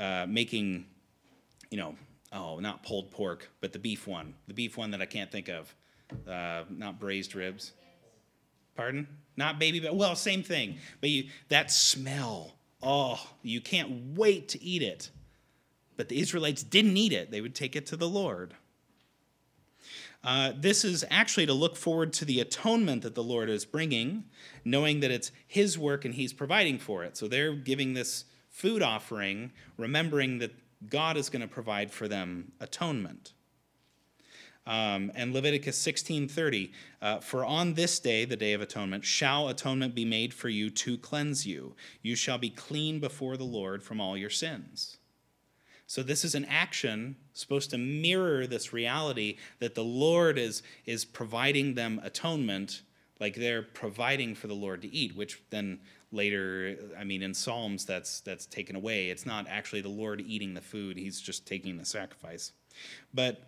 uh, 0.00 0.26
making, 0.28 0.86
you 1.70 1.76
know, 1.76 1.94
oh, 2.32 2.58
not 2.60 2.82
pulled 2.82 3.10
pork, 3.10 3.50
but 3.60 3.72
the 3.72 3.78
beef 3.78 4.06
one, 4.06 4.34
the 4.46 4.54
beef 4.54 4.76
one 4.76 4.90
that 4.90 5.00
I 5.00 5.06
can't 5.06 5.30
think 5.30 5.48
of, 5.48 5.74
uh, 6.28 6.64
not 6.70 6.98
braised 7.00 7.34
ribs. 7.34 7.72
Pardon? 8.76 9.08
Not 9.36 9.58
baby, 9.58 9.80
but 9.80 9.94
well, 9.94 10.14
same 10.14 10.42
thing. 10.42 10.78
But 11.00 11.10
you, 11.10 11.28
that 11.48 11.70
smell, 11.70 12.54
oh, 12.82 13.20
you 13.42 13.60
can't 13.60 14.16
wait 14.16 14.48
to 14.50 14.62
eat 14.62 14.82
it. 14.82 15.10
But 15.96 16.08
the 16.08 16.20
Israelites 16.20 16.62
didn't 16.62 16.96
eat 16.96 17.12
it; 17.12 17.30
they 17.30 17.40
would 17.40 17.54
take 17.54 17.74
it 17.74 17.86
to 17.86 17.96
the 17.96 18.08
Lord. 18.08 18.54
Uh, 20.22 20.52
this 20.56 20.84
is 20.84 21.04
actually 21.10 21.46
to 21.46 21.52
look 21.52 21.76
forward 21.76 22.12
to 22.12 22.24
the 22.24 22.40
atonement 22.40 23.02
that 23.02 23.14
the 23.14 23.22
Lord 23.22 23.48
is 23.48 23.64
bringing, 23.64 24.24
knowing 24.64 25.00
that 25.00 25.10
it's 25.10 25.30
His 25.46 25.78
work 25.78 26.04
and 26.04 26.14
He's 26.14 26.32
providing 26.32 26.78
for 26.78 27.04
it. 27.04 27.16
So 27.16 27.28
they're 27.28 27.54
giving 27.54 27.94
this 27.94 28.24
food 28.48 28.82
offering, 28.82 29.52
remembering 29.76 30.38
that 30.38 30.52
God 30.88 31.16
is 31.16 31.28
going 31.28 31.42
to 31.42 31.48
provide 31.48 31.90
for 31.90 32.08
them 32.08 32.52
atonement. 32.60 33.32
Um, 34.66 35.10
and 35.14 35.32
Leviticus 35.32 35.78
16:30, 35.78 36.72
uh, 37.00 37.20
for 37.20 37.42
on 37.42 37.72
this 37.72 37.98
day, 37.98 38.26
the 38.26 38.36
day 38.36 38.52
of 38.52 38.60
atonement, 38.60 39.04
shall 39.04 39.48
atonement 39.48 39.94
be 39.94 40.04
made 40.04 40.34
for 40.34 40.50
you 40.50 40.68
to 40.68 40.98
cleanse 40.98 41.46
you. 41.46 41.74
You 42.02 42.14
shall 42.14 42.36
be 42.36 42.50
clean 42.50 43.00
before 43.00 43.38
the 43.38 43.44
Lord 43.44 43.82
from 43.82 43.98
all 43.98 44.16
your 44.16 44.28
sins. 44.28 44.98
So 45.86 46.02
this 46.02 46.22
is 46.22 46.34
an 46.34 46.44
action 46.44 47.16
supposed 47.32 47.70
to 47.70 47.78
mirror 47.78 48.46
this 48.46 48.74
reality 48.74 49.38
that 49.58 49.74
the 49.74 49.84
Lord 49.84 50.36
is, 50.36 50.62
is 50.84 51.06
providing 51.06 51.72
them 51.72 51.98
atonement, 52.04 52.82
like 53.18 53.36
they're 53.36 53.62
providing 53.62 54.34
for 54.34 54.48
the 54.48 54.54
Lord 54.54 54.82
to 54.82 54.94
eat, 54.94 55.16
which 55.16 55.40
then 55.48 55.80
later, 56.12 56.76
I 56.98 57.04
mean, 57.04 57.22
in 57.22 57.34
Psalms, 57.34 57.84
that's, 57.84 58.20
that's 58.20 58.46
taken 58.46 58.76
away. 58.76 59.10
It's 59.10 59.26
not 59.26 59.46
actually 59.48 59.82
the 59.82 59.88
Lord 59.88 60.22
eating 60.26 60.54
the 60.54 60.60
food, 60.60 60.96
he's 60.96 61.20
just 61.20 61.46
taking 61.46 61.76
the 61.78 61.84
sacrifice. 61.84 62.52
But 63.12 63.42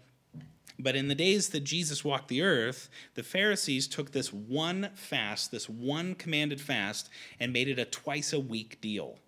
but 0.83 0.97
in 0.97 1.09
the 1.09 1.15
days 1.15 1.51
that 1.51 1.61
Jesus 1.65 2.05
walked 2.05 2.29
the 2.29 2.43
earth, 2.43 2.89
the 3.15 3.23
Pharisees 3.23 3.87
took 3.87 4.13
this 4.13 4.33
one 4.33 4.91
fast, 4.95 5.51
this 5.51 5.69
one 5.69 6.15
commanded 6.15 6.61
fast, 6.61 7.11
and 7.39 7.53
made 7.53 7.69
it 7.69 7.79
a 7.79 7.85
twice 7.85 8.33
a 8.33 8.41
week 8.41 8.81
deal. 8.81 9.19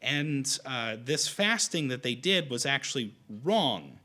And 0.00 0.58
uh, 0.64 0.96
this 1.02 1.28
fasting 1.28 1.88
that 1.88 2.02
they 2.02 2.14
did 2.14 2.50
was 2.50 2.64
actually 2.64 3.14
wrong. 3.42 3.98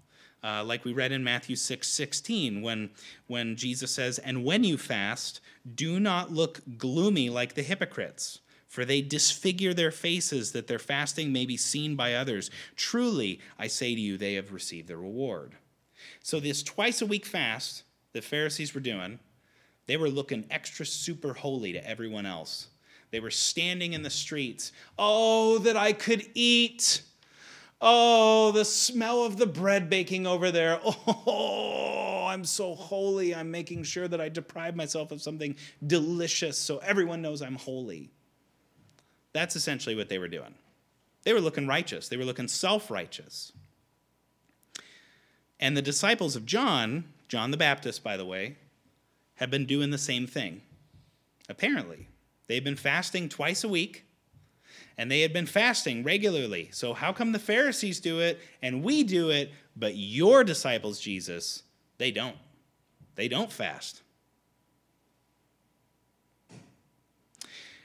Uh, 0.43 0.63
like 0.63 0.83
we 0.83 0.91
read 0.91 1.13
in 1.13 1.23
Matthew 1.23 1.55
6 1.55 1.87
16, 1.87 2.61
when, 2.61 2.89
when 3.27 3.55
Jesus 3.55 3.91
says, 3.91 4.19
And 4.19 4.43
when 4.43 4.63
you 4.63 4.77
fast, 4.77 5.39
do 5.73 5.99
not 5.99 6.33
look 6.33 6.59
gloomy 6.77 7.29
like 7.29 7.53
the 7.53 7.63
hypocrites, 7.63 8.39
for 8.73 8.85
they 8.85 9.03
disfigure 9.03 9.71
their 9.71 9.91
faces 9.91 10.51
that 10.51 10.65
their 10.65 10.79
fasting 10.79 11.31
may 11.31 11.45
be 11.45 11.55
seen 11.55 11.95
by 11.95 12.15
others. 12.15 12.49
Truly, 12.75 13.39
I 13.59 13.67
say 13.67 13.93
to 13.93 14.01
you, 14.01 14.17
they 14.17 14.33
have 14.33 14.51
received 14.51 14.87
their 14.87 14.97
reward. 14.97 15.51
So, 16.23 16.39
this 16.39 16.63
twice 16.63 16.99
a 16.99 17.05
week 17.05 17.27
fast 17.27 17.83
the 18.13 18.21
Pharisees 18.23 18.73
were 18.73 18.81
doing, 18.81 19.19
they 19.85 19.95
were 19.95 20.09
looking 20.09 20.47
extra 20.49 20.87
super 20.87 21.35
holy 21.35 21.71
to 21.73 21.87
everyone 21.87 22.25
else. 22.25 22.69
They 23.11 23.19
were 23.19 23.29
standing 23.29 23.93
in 23.93 24.01
the 24.01 24.09
streets. 24.09 24.71
Oh, 24.97 25.59
that 25.59 25.77
I 25.77 25.93
could 25.93 26.25
eat. 26.33 27.03
Oh, 27.79 28.51
the 28.53 28.65
smell 28.65 29.23
of 29.23 29.37
the 29.37 29.45
bread 29.45 29.87
baking 29.87 30.25
over 30.25 30.49
there. 30.49 30.79
Oh, 31.27 32.25
I'm 32.25 32.45
so 32.45 32.73
holy. 32.73 33.35
I'm 33.35 33.51
making 33.51 33.83
sure 33.83 34.07
that 34.07 34.19
I 34.19 34.29
deprive 34.29 34.75
myself 34.75 35.11
of 35.11 35.21
something 35.21 35.55
delicious 35.85 36.57
so 36.57 36.79
everyone 36.79 37.21
knows 37.21 37.43
I'm 37.43 37.55
holy. 37.55 38.09
That's 39.33 39.55
essentially 39.55 39.95
what 39.95 40.09
they 40.09 40.19
were 40.19 40.27
doing. 40.27 40.53
They 41.23 41.33
were 41.33 41.41
looking 41.41 41.67
righteous, 41.67 42.07
they 42.07 42.17
were 42.17 42.25
looking 42.25 42.47
self 42.47 42.89
righteous. 42.89 43.51
And 45.59 45.77
the 45.77 45.81
disciples 45.81 46.35
of 46.35 46.45
John, 46.45 47.05
John 47.29 47.51
the 47.51 47.57
Baptist, 47.57 48.03
by 48.03 48.17
the 48.17 48.25
way, 48.25 48.57
have 49.35 49.49
been 49.49 49.65
doing 49.65 49.91
the 49.91 49.97
same 49.97 50.27
thing. 50.27 50.61
Apparently, 51.47 52.07
they've 52.47 52.63
been 52.63 52.75
fasting 52.75 53.29
twice 53.29 53.63
a 53.63 53.69
week, 53.69 54.05
and 54.97 55.09
they 55.09 55.21
had 55.21 55.31
been 55.31 55.45
fasting 55.45 56.03
regularly. 56.03 56.69
So, 56.71 56.93
how 56.93 57.13
come 57.13 57.31
the 57.31 57.39
Pharisees 57.39 57.99
do 57.99 58.19
it 58.19 58.39
and 58.61 58.83
we 58.83 59.03
do 59.03 59.29
it, 59.29 59.51
but 59.75 59.95
your 59.95 60.43
disciples, 60.43 60.99
Jesus, 60.99 61.63
they 61.97 62.11
don't? 62.11 62.37
They 63.15 63.27
don't 63.27 63.51
fast. 63.51 64.01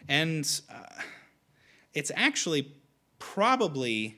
And 0.09 0.61
uh, 0.73 1.02
it's 1.99 2.12
actually 2.14 2.73
probably 3.19 4.17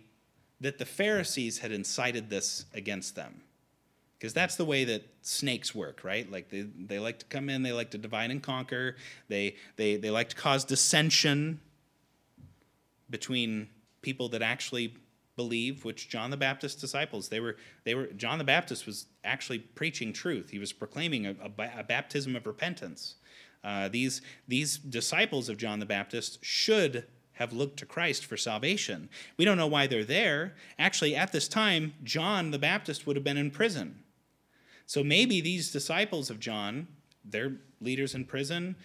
that 0.60 0.78
the 0.78 0.84
Pharisees 0.84 1.58
had 1.58 1.72
incited 1.72 2.28
this 2.28 2.66
against 2.74 3.16
them. 3.16 3.40
Because 4.18 4.34
that's 4.34 4.56
the 4.56 4.66
way 4.66 4.84
that 4.84 5.02
snakes 5.22 5.74
work, 5.74 6.04
right? 6.04 6.30
Like 6.30 6.50
they, 6.50 6.60
they 6.60 6.98
like 6.98 7.20
to 7.20 7.24
come 7.24 7.48
in, 7.48 7.62
they 7.62 7.72
like 7.72 7.90
to 7.92 7.98
divide 7.98 8.30
and 8.30 8.42
conquer, 8.42 8.96
they, 9.28 9.56
they, 9.76 9.96
they 9.96 10.10
like 10.10 10.28
to 10.28 10.36
cause 10.36 10.62
dissension 10.62 11.58
between 13.08 13.68
people 14.02 14.28
that 14.28 14.42
actually 14.42 14.94
believe, 15.36 15.86
which 15.86 16.10
John 16.10 16.30
the 16.30 16.36
Baptist's 16.36 16.78
disciples, 16.78 17.30
they 17.30 17.40
were, 17.40 17.56
they 17.84 17.94
were, 17.94 18.08
John 18.08 18.36
the 18.36 18.44
Baptist 18.44 18.84
was 18.84 19.06
actually 19.24 19.60
preaching 19.60 20.12
truth. 20.12 20.50
He 20.50 20.58
was 20.58 20.74
proclaiming 20.74 21.24
a, 21.24 21.30
a, 21.30 21.78
a 21.78 21.82
baptism 21.84 22.36
of 22.36 22.46
repentance. 22.46 23.14
Uh, 23.64 23.88
these, 23.88 24.20
these 24.46 24.76
disciples 24.76 25.48
of 25.48 25.56
John 25.56 25.80
the 25.80 25.86
Baptist 25.86 26.44
should 26.44 27.06
have 27.40 27.54
looked 27.54 27.78
to 27.78 27.86
Christ 27.86 28.26
for 28.26 28.36
salvation. 28.36 29.08
We 29.38 29.46
don't 29.46 29.56
know 29.56 29.66
why 29.66 29.86
they're 29.86 30.04
there. 30.04 30.54
Actually, 30.78 31.16
at 31.16 31.32
this 31.32 31.48
time, 31.48 31.94
John 32.04 32.50
the 32.50 32.58
Baptist 32.58 33.06
would 33.06 33.16
have 33.16 33.24
been 33.24 33.38
in 33.38 33.50
prison. 33.50 34.00
So 34.84 35.02
maybe 35.02 35.40
these 35.40 35.72
disciples 35.72 36.28
of 36.28 36.38
John, 36.38 36.86
they're 37.24 37.56
leaders 37.80 38.14
in 38.14 38.26
prison. 38.26 38.76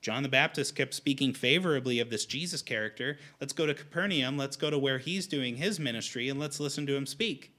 John 0.00 0.22
the 0.22 0.28
Baptist 0.30 0.74
kept 0.74 0.94
speaking 0.94 1.34
favorably 1.34 2.00
of 2.00 2.08
this 2.08 2.24
Jesus 2.24 2.62
character. 2.62 3.18
Let's 3.40 3.52
go 3.52 3.66
to 3.66 3.74
Capernaum. 3.74 4.38
Let's 4.38 4.56
go 4.56 4.70
to 4.70 4.78
where 4.78 4.98
he's 4.98 5.26
doing 5.26 5.56
his 5.58 5.78
ministry 5.78 6.30
and 6.30 6.40
let's 6.40 6.58
listen 6.58 6.86
to 6.86 6.96
him 6.96 7.06
speak. 7.06 7.52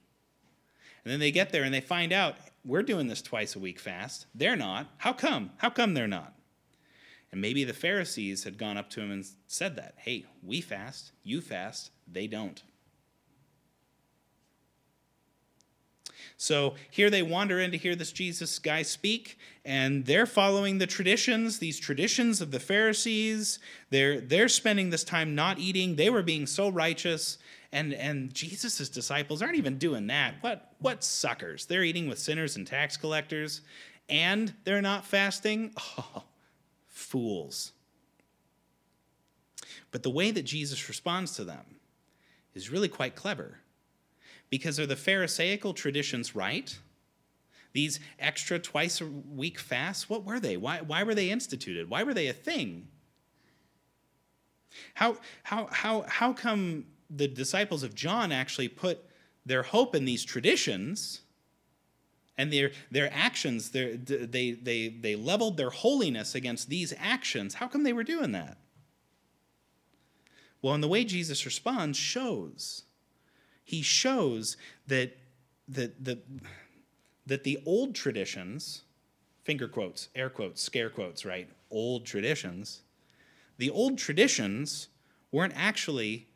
And 1.06 1.12
then 1.12 1.20
they 1.20 1.32
get 1.32 1.52
there 1.52 1.64
and 1.64 1.74
they 1.74 1.80
find 1.80 2.12
out 2.12 2.36
we're 2.66 2.82
doing 2.82 3.08
this 3.08 3.22
twice 3.22 3.56
a 3.56 3.60
week 3.60 3.80
fast. 3.80 4.26
They're 4.34 4.56
not. 4.56 4.88
How 4.98 5.14
come? 5.14 5.52
How 5.58 5.70
come 5.70 5.94
they're 5.94 6.08
not? 6.08 6.34
And 7.34 7.42
maybe 7.42 7.64
the 7.64 7.74
Pharisees 7.74 8.44
had 8.44 8.60
gone 8.60 8.78
up 8.78 8.92
to 8.92 9.02
him 9.02 9.10
and 9.10 9.26
said 9.48 9.76
that 9.78 9.96
hey, 9.98 10.28
we 10.44 10.62
fast, 10.62 11.14
you 11.24 11.42
fast, 11.42 11.90
they 12.08 12.28
don't. 12.28 12.62
So 16.38 16.76
here 16.92 17.10
they 17.10 17.24
wander 17.24 17.60
in 17.60 17.72
to 17.72 17.78
hear 17.78 17.96
this 17.96 18.12
Jesus 18.12 18.60
guy 18.60 18.84
speak, 18.84 19.40
and 19.66 20.06
they're 20.06 20.28
following 20.28 20.78
the 20.78 20.86
traditions, 20.86 21.58
these 21.58 21.80
traditions 21.80 22.40
of 22.40 22.52
the 22.52 22.60
Pharisees. 22.60 23.58
They're, 23.90 24.22
they're 24.22 24.48
spending 24.48 24.92
this 24.92 25.04
time 25.04 25.34
not 25.34 25.58
eating. 25.58 25.96
They 25.96 26.12
were 26.12 26.22
being 26.22 26.46
so 26.46 26.70
righteous, 26.70 27.40
and, 27.72 27.96
and 27.96 28.32
Jesus' 28.32 28.90
disciples 28.90 29.42
aren't 29.42 29.56
even 29.56 29.80
doing 29.80 30.06
that. 30.06 30.36
What, 30.42 30.76
what 30.78 31.04
suckers? 31.04 31.66
They're 31.66 31.84
eating 31.84 32.08
with 32.08 32.20
sinners 32.20 32.58
and 32.58 32.68
tax 32.68 32.96
collectors, 32.96 33.62
and 34.08 34.54
they're 34.66 34.84
not 34.84 35.04
fasting? 35.04 35.74
Oh, 35.98 36.24
fools. 36.94 37.74
But 39.92 40.04
the 40.04 40.10
way 40.10 40.32
that 40.32 40.44
Jesus 40.44 40.88
responds 40.88 41.36
to 41.36 41.44
them 41.44 41.66
is 42.54 42.70
really 42.70 42.88
quite 42.88 43.16
clever. 43.16 43.60
Because 44.50 44.80
are 44.80 44.86
the 44.86 44.96
Pharisaical 44.96 45.74
traditions 45.74 46.36
right? 46.36 46.78
These 47.74 48.00
extra 48.20 48.60
twice 48.60 49.02
a 49.02 49.06
week 49.06 49.60
fasts, 49.60 50.08
what 50.08 50.24
were 50.24 50.40
they? 50.40 50.56
Why, 50.56 50.82
why 50.82 51.04
were 51.04 51.16
they 51.16 51.32
instituted? 51.32 51.90
Why 51.90 52.04
were 52.04 52.14
they 52.14 52.28
a 52.28 52.34
thing? 52.34 52.88
How, 54.94 55.18
how, 55.42 55.68
how, 55.72 56.06
how 56.08 56.34
come 56.34 56.86
the 57.10 57.28
disciples 57.28 57.82
of 57.84 57.96
John 57.96 58.32
actually 58.32 58.68
put 58.68 59.04
their 59.46 59.64
hope 59.64 59.96
in 59.96 60.06
these 60.06 60.24
traditions 60.24 61.22
and 62.38 62.52
their, 62.52 62.72
their 62.90 63.12
actions, 63.14 63.72
their, 63.72 63.96
they, 63.96 64.52
they, 64.52 64.90
they 64.90 65.16
leveled 65.16 65.58
their 65.58 65.70
holiness 65.70 66.36
against 66.36 66.70
these 66.70 66.94
actions. 67.00 67.56
How 67.56 67.68
come 67.68 67.84
they 67.84 67.94
were 67.94 68.04
doing 68.04 68.32
that? 68.32 68.58
Well, 70.62 70.74
and 70.74 70.84
the 70.84 70.88
way 70.88 71.04
Jesus 71.04 71.46
responds 71.46 71.98
shows. 71.98 72.84
He 73.64 73.82
shows 73.82 74.58
that, 74.88 75.18
that, 75.68 76.04
that, 76.04 76.26
that 77.26 77.44
the 77.44 77.60
old 77.66 77.94
traditions, 77.94 78.82
finger 79.44 79.68
quotes, 79.68 80.10
air 80.16 80.30
quotes, 80.30 80.62
scare 80.62 80.90
quotes, 80.90 81.26
right? 81.26 81.50
Old 81.70 82.06
traditions, 82.06 82.82
the 83.58 83.70
old 83.70 83.98
traditions 83.98 84.88
weren't 85.32 85.54
actually 85.56 86.28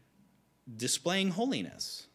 displaying 0.76 1.32
holiness. 1.32 2.08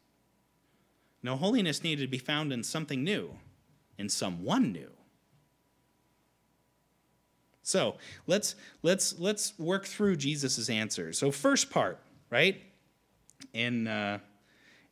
No, 1.22 1.36
holiness 1.36 1.82
needed 1.82 2.02
to 2.02 2.10
be 2.10 2.18
found 2.18 2.52
in 2.52 2.62
something 2.62 3.02
new 3.02 3.36
in 4.02 4.08
someone 4.10 4.72
new. 4.72 4.90
So 7.62 7.96
let's 8.26 8.56
let's 8.82 9.18
let's 9.18 9.58
work 9.58 9.86
through 9.86 10.16
Jesus' 10.16 10.68
answers. 10.68 11.16
So 11.16 11.30
first 11.30 11.70
part, 11.70 11.98
right? 12.28 12.60
In 13.54 13.86
uh, 13.86 14.18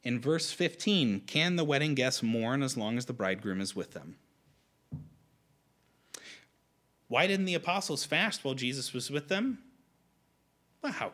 in 0.03 0.21
verse 0.21 0.51
15, 0.51 1.23
can 1.27 1.57
the 1.57 1.65
wedding 1.65 1.95
guests 1.95 2.23
mourn 2.23 2.63
as 2.63 2.77
long 2.77 2.97
as 2.97 3.05
the 3.05 3.13
bridegroom 3.13 3.61
is 3.61 3.77
with 3.77 3.91
them? 3.93 4.17
Why 7.09 7.27
didn't 7.27 7.47
the 7.47 7.55
apostles 7.55 8.05
fast 8.05 8.45
while 8.45 8.55
Jesus 8.55 8.95
was 8.95 9.11
with 9.11 9.29
them? 9.29 9.59
Well, 10.81 10.93
how, 10.93 11.13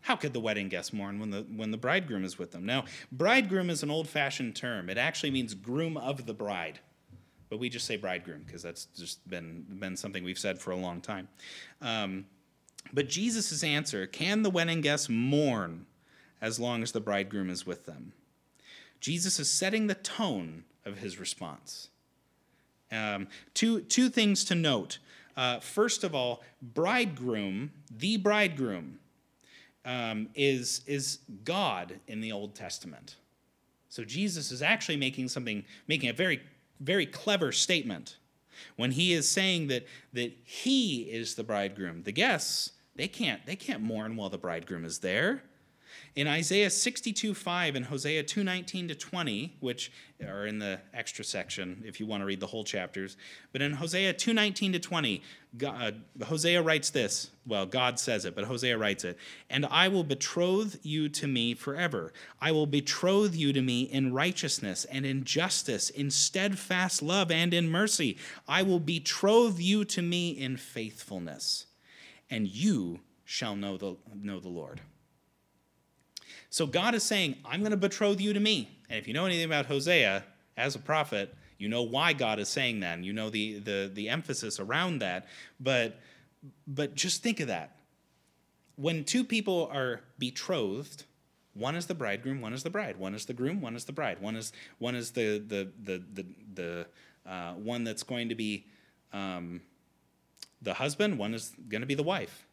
how 0.00 0.16
could 0.16 0.32
the 0.32 0.40
wedding 0.40 0.68
guests 0.68 0.92
mourn 0.92 1.18
when 1.18 1.30
the, 1.30 1.44
when 1.54 1.72
the 1.72 1.76
bridegroom 1.76 2.24
is 2.24 2.38
with 2.38 2.52
them? 2.52 2.64
Now, 2.64 2.84
bridegroom 3.12 3.68
is 3.68 3.82
an 3.82 3.90
old 3.90 4.08
fashioned 4.08 4.54
term. 4.56 4.88
It 4.88 4.96
actually 4.96 5.32
means 5.32 5.52
groom 5.52 5.96
of 5.96 6.24
the 6.24 6.32
bride 6.32 6.78
but 7.54 7.60
we 7.60 7.68
just 7.68 7.86
say 7.86 7.94
bridegroom 7.94 8.42
because 8.44 8.64
that's 8.64 8.86
just 8.96 9.28
been, 9.30 9.64
been 9.78 9.96
something 9.96 10.24
we've 10.24 10.40
said 10.40 10.58
for 10.58 10.72
a 10.72 10.76
long 10.76 11.00
time. 11.00 11.28
Um, 11.80 12.26
but 12.92 13.08
Jesus' 13.08 13.62
answer 13.62 14.08
can 14.08 14.42
the 14.42 14.50
wedding 14.50 14.80
guests 14.80 15.08
mourn 15.08 15.86
as 16.42 16.58
long 16.58 16.82
as 16.82 16.90
the 16.90 17.00
bridegroom 17.00 17.48
is 17.48 17.64
with 17.64 17.86
them? 17.86 18.12
Jesus 18.98 19.38
is 19.38 19.48
setting 19.48 19.86
the 19.86 19.94
tone 19.94 20.64
of 20.84 20.98
his 20.98 21.20
response. 21.20 21.90
Um, 22.90 23.28
two, 23.54 23.82
two 23.82 24.08
things 24.08 24.42
to 24.46 24.56
note. 24.56 24.98
Uh, 25.36 25.60
first 25.60 26.02
of 26.02 26.12
all, 26.12 26.42
bridegroom, 26.60 27.70
the 27.88 28.16
bridegroom, 28.16 28.98
um, 29.84 30.28
is, 30.34 30.80
is 30.88 31.20
God 31.44 32.00
in 32.08 32.20
the 32.20 32.32
Old 32.32 32.56
Testament. 32.56 33.14
So 33.90 34.02
Jesus 34.02 34.50
is 34.50 34.60
actually 34.60 34.96
making 34.96 35.28
something, 35.28 35.64
making 35.86 36.08
a 36.08 36.12
very, 36.12 36.42
very 36.80 37.06
clever 37.06 37.52
statement 37.52 38.16
when 38.76 38.92
he 38.92 39.12
is 39.12 39.28
saying 39.28 39.68
that, 39.68 39.86
that 40.12 40.36
he 40.44 41.02
is 41.02 41.34
the 41.34 41.44
bridegroom. 41.44 42.02
The 42.02 42.12
guests, 42.12 42.72
they 42.96 43.08
can't, 43.08 43.44
they 43.46 43.56
can't 43.56 43.82
mourn 43.82 44.16
while 44.16 44.30
the 44.30 44.38
bridegroom 44.38 44.84
is 44.84 44.98
there. 45.00 45.42
In 46.16 46.28
Isaiah 46.28 46.70
62 46.70 47.34
5 47.34 47.74
and 47.74 47.86
Hosea 47.86 48.22
2 48.22 48.44
19 48.44 48.86
to 48.88 48.94
20, 48.94 49.56
which 49.58 49.90
are 50.24 50.46
in 50.46 50.60
the 50.60 50.78
extra 50.92 51.24
section 51.24 51.82
if 51.84 51.98
you 51.98 52.06
want 52.06 52.20
to 52.20 52.24
read 52.24 52.38
the 52.38 52.46
whole 52.46 52.62
chapters, 52.62 53.16
but 53.50 53.60
in 53.60 53.72
Hosea 53.72 54.12
2 54.12 54.32
19 54.32 54.74
to 54.74 54.78
20, 54.78 55.22
God, 55.58 56.02
uh, 56.20 56.24
Hosea 56.24 56.62
writes 56.62 56.90
this. 56.90 57.30
Well, 57.46 57.66
God 57.66 57.98
says 57.98 58.26
it, 58.26 58.36
but 58.36 58.44
Hosea 58.44 58.78
writes 58.78 59.02
it. 59.02 59.18
And 59.50 59.66
I 59.66 59.88
will 59.88 60.04
betroth 60.04 60.78
you 60.84 61.08
to 61.08 61.26
me 61.26 61.52
forever. 61.54 62.12
I 62.40 62.52
will 62.52 62.66
betroth 62.66 63.34
you 63.34 63.52
to 63.52 63.60
me 63.60 63.82
in 63.82 64.12
righteousness 64.12 64.84
and 64.84 65.04
in 65.04 65.24
justice, 65.24 65.90
in 65.90 66.12
steadfast 66.12 67.02
love 67.02 67.32
and 67.32 67.52
in 67.52 67.68
mercy. 67.68 68.18
I 68.46 68.62
will 68.62 68.80
betroth 68.80 69.58
you 69.60 69.84
to 69.86 70.00
me 70.00 70.30
in 70.30 70.58
faithfulness, 70.58 71.66
and 72.30 72.46
you 72.46 73.00
shall 73.24 73.56
know 73.56 73.76
the, 73.76 73.96
know 74.14 74.38
the 74.38 74.48
Lord. 74.48 74.80
So 76.54 76.68
God 76.68 76.94
is 76.94 77.02
saying, 77.02 77.34
I'm 77.44 77.62
going 77.62 77.72
to 77.72 77.76
betroth 77.76 78.20
you 78.20 78.32
to 78.32 78.38
me. 78.38 78.78
And 78.88 78.96
if 78.96 79.08
you 79.08 79.12
know 79.12 79.26
anything 79.26 79.44
about 79.44 79.66
Hosea 79.66 80.22
as 80.56 80.76
a 80.76 80.78
prophet, 80.78 81.34
you 81.58 81.68
know 81.68 81.82
why 81.82 82.12
God 82.12 82.38
is 82.38 82.48
saying 82.48 82.78
that, 82.78 82.94
and 82.94 83.04
you 83.04 83.12
know 83.12 83.28
the, 83.28 83.58
the, 83.58 83.90
the 83.92 84.08
emphasis 84.08 84.60
around 84.60 85.00
that. 85.00 85.26
But, 85.58 85.98
but 86.68 86.94
just 86.94 87.24
think 87.24 87.40
of 87.40 87.48
that. 87.48 87.74
When 88.76 89.02
two 89.02 89.24
people 89.24 89.68
are 89.72 90.02
betrothed, 90.20 91.02
one 91.54 91.74
is 91.74 91.86
the 91.86 91.94
bridegroom, 91.96 92.40
one 92.40 92.52
is 92.52 92.62
the 92.62 92.70
bride. 92.70 92.98
One 92.98 93.16
is 93.16 93.24
the 93.24 93.34
groom, 93.34 93.60
one 93.60 93.74
is 93.74 93.84
the 93.84 93.92
bride. 93.92 94.20
One 94.20 94.36
is, 94.36 94.52
one 94.78 94.94
is 94.94 95.10
the, 95.10 95.40
the, 95.44 95.72
the, 95.82 96.04
the, 96.12 96.26
the 96.54 96.86
uh, 97.28 97.54
one 97.54 97.82
that's 97.82 98.04
going 98.04 98.28
to 98.28 98.36
be 98.36 98.64
um, 99.12 99.60
the 100.62 100.74
husband, 100.74 101.18
one 101.18 101.34
is 101.34 101.52
going 101.68 101.80
to 101.80 101.86
be 101.88 101.96
the 101.96 102.04
wife. 102.04 102.46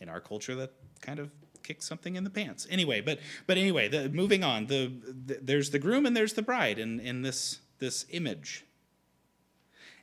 In 0.00 0.08
our 0.08 0.20
culture, 0.20 0.54
that 0.54 0.74
kind 1.00 1.18
of 1.18 1.32
kick 1.68 1.82
something 1.82 2.16
in 2.16 2.24
the 2.24 2.30
pants. 2.30 2.66
Anyway, 2.70 3.00
but 3.00 3.18
but 3.46 3.58
anyway, 3.58 3.88
the, 3.88 4.08
moving 4.08 4.42
on. 4.42 4.66
The, 4.66 4.90
the, 5.26 5.38
there's 5.42 5.70
the 5.70 5.78
groom 5.78 6.06
and 6.06 6.16
there's 6.16 6.32
the 6.32 6.42
bride 6.42 6.78
in 6.78 6.98
in 6.98 7.22
this 7.22 7.60
this 7.78 8.06
image. 8.10 8.64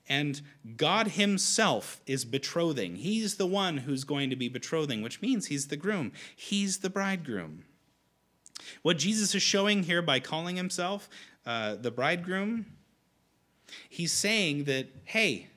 And 0.08 0.42
God 0.78 1.08
Himself 1.10 2.00
is 2.06 2.26
betrothing. 2.26 2.98
He's 2.98 3.38
the 3.38 3.48
one 3.48 3.78
who's 3.78 4.04
going 4.04 4.30
to 4.30 4.36
be 4.36 4.48
betrothing, 4.48 5.02
which 5.02 5.20
means 5.20 5.48
He's 5.48 5.68
the 5.68 5.78
groom. 5.78 6.12
He's 6.36 6.78
the 6.78 6.92
bridegroom. 6.92 7.66
What 8.84 9.00
Jesus 9.00 9.34
is 9.34 9.42
showing 9.42 9.84
here 9.84 10.04
by 10.04 10.20
calling 10.20 10.58
Himself 10.58 11.10
uh, 11.46 11.76
the 11.76 11.90
bridegroom, 11.90 12.68
He's 13.90 14.14
saying 14.14 14.66
that, 14.66 14.90
hey, 15.06 15.48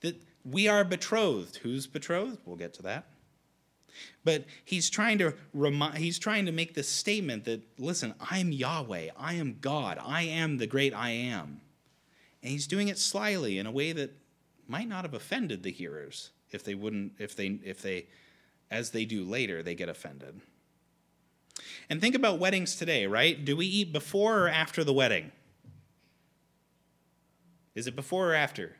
that 0.00 0.22
we 0.44 0.68
are 0.68 0.84
betrothed. 0.84 1.56
Who's 1.56 1.88
betrothed? 1.88 2.38
We'll 2.46 2.56
get 2.56 2.72
to 2.74 2.82
that. 2.82 3.06
But 4.24 4.44
he's 4.64 4.90
trying 4.90 5.18
to 5.18 5.34
remind, 5.52 5.98
he's 5.98 6.18
trying 6.18 6.46
to 6.46 6.52
make 6.52 6.74
this 6.74 6.88
statement 6.88 7.44
that 7.44 7.62
listen, 7.78 8.14
I'm 8.20 8.52
Yahweh, 8.52 9.08
I 9.16 9.34
am 9.34 9.58
God, 9.60 9.98
I 10.02 10.22
am 10.22 10.58
the 10.58 10.66
great 10.66 10.94
I 10.94 11.10
am. 11.10 11.60
And 12.42 12.52
he's 12.52 12.66
doing 12.66 12.88
it 12.88 12.98
slyly 12.98 13.58
in 13.58 13.66
a 13.66 13.72
way 13.72 13.92
that 13.92 14.16
might 14.68 14.88
not 14.88 15.04
have 15.04 15.14
offended 15.14 15.62
the 15.62 15.72
hearers 15.72 16.30
if 16.50 16.64
they 16.64 16.74
wouldn't 16.74 17.12
if 17.18 17.36
they 17.36 17.58
if 17.64 17.82
they 17.82 18.06
as 18.70 18.90
they 18.90 19.04
do 19.04 19.24
later 19.24 19.62
they 19.62 19.74
get 19.74 19.88
offended. 19.88 20.40
And 21.88 22.00
think 22.00 22.14
about 22.14 22.38
weddings 22.38 22.76
today, 22.76 23.06
right? 23.06 23.44
Do 23.44 23.56
we 23.56 23.66
eat 23.66 23.92
before 23.92 24.40
or 24.40 24.48
after 24.48 24.84
the 24.84 24.92
wedding? 24.92 25.32
Is 27.74 27.86
it 27.86 27.94
before 27.94 28.32
or 28.32 28.34
after? 28.34 28.76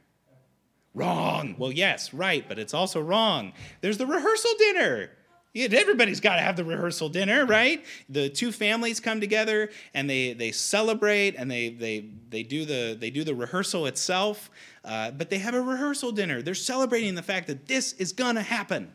Wrong. 0.97 1.57
Well, 1.59 1.73
yes, 1.73 2.15
right, 2.15 2.43
but 2.49 2.59
it's 2.59 2.73
also 2.73 3.03
wrong. 3.03 3.53
There's 3.83 3.99
the 3.99 4.07
rehearsal 4.07 4.50
dinner. 4.59 5.11
Everybody's 5.54 6.21
got 6.21 6.37
to 6.37 6.43
have 6.43 6.56
the 6.56 6.65
rehearsal 6.65 7.11
dinner, 7.11 7.45
right? 7.45 7.85
The 8.09 8.30
two 8.30 8.50
families 8.50 8.99
come 8.99 9.21
together 9.21 9.69
and 9.93 10.09
they, 10.09 10.32
they 10.32 10.52
celebrate 10.52 11.35
and 11.37 11.50
they, 11.50 11.69
they, 11.69 12.09
they, 12.30 12.43
do 12.43 12.65
the, 12.65 12.97
they 12.99 13.11
do 13.11 13.25
the 13.25 13.35
rehearsal 13.35 13.85
itself, 13.85 14.50
uh, 14.87 15.11
but 15.11 15.28
they 15.28 15.37
have 15.37 15.52
a 15.52 15.61
rehearsal 15.61 16.13
dinner. 16.13 16.41
They're 16.41 16.54
celebrating 16.54 17.15
the 17.15 17.23
fact 17.23 17.49
that 17.49 17.67
this 17.67 17.93
is 17.95 18.13
to 18.37 18.43
happen. 18.43 18.91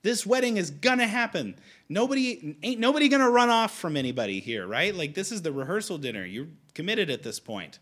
This 0.00 0.24
wedding 0.24 0.56
is 0.56 0.70
to 1.00 1.06
happen. 1.06 1.54
Nobody 1.90 2.56
ain't 2.62 2.80
nobody 2.80 3.10
to 3.20 3.30
run 3.30 3.50
off 3.50 3.78
from 3.78 3.98
anybody 3.98 4.40
here, 4.40 4.66
right? 4.66 4.94
Like 4.94 5.12
this 5.12 5.30
is 5.30 5.42
the 5.42 5.52
rehearsal 5.52 5.98
dinner. 5.98 6.24
You're 6.24 6.48
committed 6.74 7.10
at 7.10 7.22
this 7.22 7.38
point. 7.38 7.78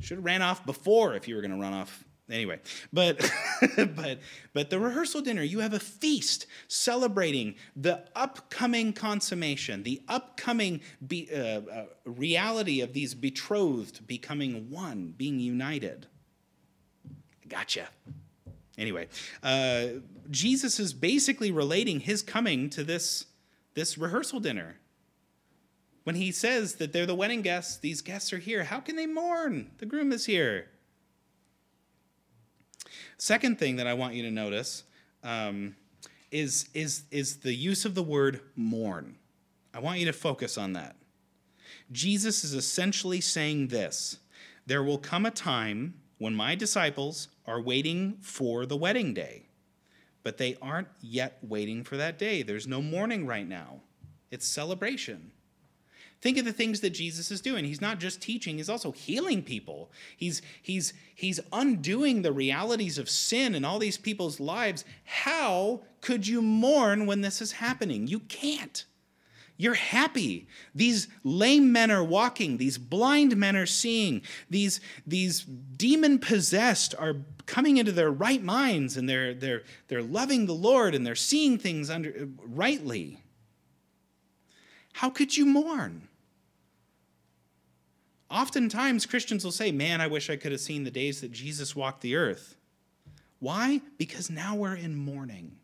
Should 0.00 0.16
have 0.16 0.24
ran 0.24 0.40
off 0.40 0.64
before 0.64 1.14
if 1.14 1.28
you 1.28 1.36
were 1.36 1.42
to 1.52 1.60
run 1.60 1.74
off 1.74 2.04
anyway 2.30 2.58
but 2.92 3.18
but 3.76 4.18
but 4.52 4.70
the 4.70 4.78
rehearsal 4.78 5.20
dinner 5.20 5.42
you 5.42 5.60
have 5.60 5.74
a 5.74 5.78
feast 5.78 6.46
celebrating 6.68 7.54
the 7.76 8.02
upcoming 8.14 8.92
consummation 8.92 9.82
the 9.82 10.00
upcoming 10.08 10.80
be, 11.06 11.28
uh, 11.32 11.60
uh, 11.60 11.86
reality 12.04 12.80
of 12.80 12.92
these 12.92 13.14
betrothed 13.14 14.06
becoming 14.06 14.70
one 14.70 15.14
being 15.16 15.38
united. 15.38 16.06
Gotcha. 17.48 17.88
Anyway 18.78 19.08
uh, 19.42 19.86
jesus 20.30 20.80
is 20.80 20.92
basically 20.92 21.50
relating 21.50 22.00
his 22.00 22.22
coming 22.22 22.70
to 22.70 22.82
this 22.84 23.26
this 23.74 23.98
rehearsal 23.98 24.40
dinner. 24.40 24.76
When 26.04 26.16
he 26.16 26.32
says 26.32 26.74
that 26.76 26.92
they're 26.92 27.06
the 27.06 27.14
wedding 27.14 27.42
guests 27.42 27.76
these 27.76 28.00
guests 28.00 28.32
are 28.32 28.38
here 28.38 28.64
how 28.64 28.80
can 28.80 28.96
they 28.96 29.06
mourn? 29.06 29.70
The 29.78 29.86
groom 29.86 30.12
is 30.12 30.26
here 30.26 30.68
Second 33.18 33.58
thing 33.58 33.76
that 33.76 33.86
I 33.86 33.94
want 33.94 34.14
you 34.14 34.22
to 34.24 34.30
notice 34.30 34.84
um, 35.22 35.76
is, 36.30 36.68
is, 36.74 37.04
is 37.10 37.38
the 37.38 37.54
use 37.54 37.84
of 37.84 37.94
the 37.94 38.02
word 38.02 38.40
mourn. 38.56 39.16
I 39.72 39.80
want 39.80 39.98
you 39.98 40.06
to 40.06 40.12
focus 40.12 40.58
on 40.58 40.74
that. 40.74 40.96
Jesus 41.92 42.44
is 42.44 42.54
essentially 42.54 43.20
saying 43.20 43.68
this 43.68 44.18
There 44.66 44.82
will 44.82 44.98
come 44.98 45.26
a 45.26 45.30
time 45.30 45.94
when 46.18 46.34
my 46.34 46.54
disciples 46.54 47.28
are 47.46 47.60
waiting 47.60 48.18
for 48.20 48.66
the 48.66 48.76
wedding 48.76 49.14
day, 49.14 49.46
but 50.22 50.38
they 50.38 50.56
aren't 50.62 50.88
yet 51.00 51.38
waiting 51.42 51.84
for 51.84 51.96
that 51.96 52.18
day. 52.18 52.42
There's 52.42 52.66
no 52.66 52.80
mourning 52.80 53.26
right 53.26 53.46
now, 53.46 53.80
it's 54.30 54.46
celebration. 54.46 55.32
Think 56.24 56.38
of 56.38 56.46
the 56.46 56.54
things 56.54 56.80
that 56.80 56.94
Jesus 56.94 57.30
is 57.30 57.42
doing. 57.42 57.66
He's 57.66 57.82
not 57.82 58.00
just 58.00 58.22
teaching, 58.22 58.56
he's 58.56 58.70
also 58.70 58.92
healing 58.92 59.42
people. 59.42 59.90
He's, 60.16 60.40
he's, 60.62 60.94
he's 61.14 61.38
undoing 61.52 62.22
the 62.22 62.32
realities 62.32 62.96
of 62.96 63.10
sin 63.10 63.54
in 63.54 63.62
all 63.62 63.78
these 63.78 63.98
people's 63.98 64.40
lives. 64.40 64.86
How 65.04 65.82
could 66.00 66.26
you 66.26 66.40
mourn 66.40 67.04
when 67.04 67.20
this 67.20 67.42
is 67.42 67.52
happening? 67.52 68.06
You 68.06 68.20
can't. 68.20 68.86
You're 69.58 69.74
happy. 69.74 70.48
These 70.74 71.08
lame 71.24 71.70
men 71.70 71.90
are 71.90 72.02
walking. 72.02 72.56
These 72.56 72.78
blind 72.78 73.36
men 73.36 73.54
are 73.54 73.66
seeing. 73.66 74.22
These, 74.48 74.80
these 75.06 75.42
demon 75.42 76.18
possessed 76.18 76.94
are 76.98 77.16
coming 77.44 77.76
into 77.76 77.92
their 77.92 78.10
right 78.10 78.42
minds 78.42 78.96
and 78.96 79.06
they're, 79.06 79.34
they're, 79.34 79.64
they're 79.88 80.02
loving 80.02 80.46
the 80.46 80.54
Lord 80.54 80.94
and 80.94 81.06
they're 81.06 81.14
seeing 81.14 81.58
things 81.58 81.90
under, 81.90 82.30
rightly. 82.46 83.18
How 84.94 85.10
could 85.10 85.36
you 85.36 85.44
mourn? 85.44 86.08
Oftentimes, 88.34 89.06
Christians 89.06 89.44
will 89.44 89.52
say, 89.52 89.70
Man, 89.70 90.00
I 90.00 90.08
wish 90.08 90.28
I 90.28 90.34
could 90.34 90.50
have 90.50 90.60
seen 90.60 90.82
the 90.82 90.90
days 90.90 91.20
that 91.20 91.30
Jesus 91.30 91.76
walked 91.76 92.00
the 92.00 92.16
earth. 92.16 92.56
Why? 93.38 93.80
Because 93.96 94.28
now 94.28 94.56
we're 94.56 94.74
in 94.74 94.96
mourning. 94.96 95.56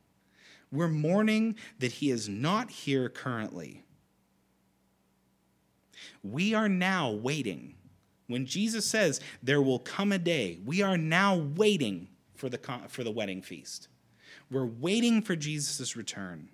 We're 0.71 0.87
mourning 0.87 1.57
that 1.81 1.93
he 1.93 2.11
is 2.11 2.29
not 2.29 2.71
here 2.71 3.09
currently. 3.09 3.83
We 6.23 6.55
are 6.55 6.69
now 6.69 7.11
waiting. 7.11 7.75
When 8.29 8.47
Jesus 8.47 8.87
says 8.87 9.21
there 9.43 9.61
will 9.61 9.81
come 9.81 10.13
a 10.13 10.19
day, 10.19 10.61
we 10.65 10.81
are 10.81 10.97
now 10.97 11.35
waiting 11.35 12.07
for 12.37 12.49
the, 12.49 12.61
for 12.87 13.03
the 13.03 13.11
wedding 13.11 13.43
feast. 13.43 13.89
We're 14.49 14.67
waiting 14.67 15.23
for 15.23 15.35
Jesus' 15.35 15.97
return. 15.97 16.51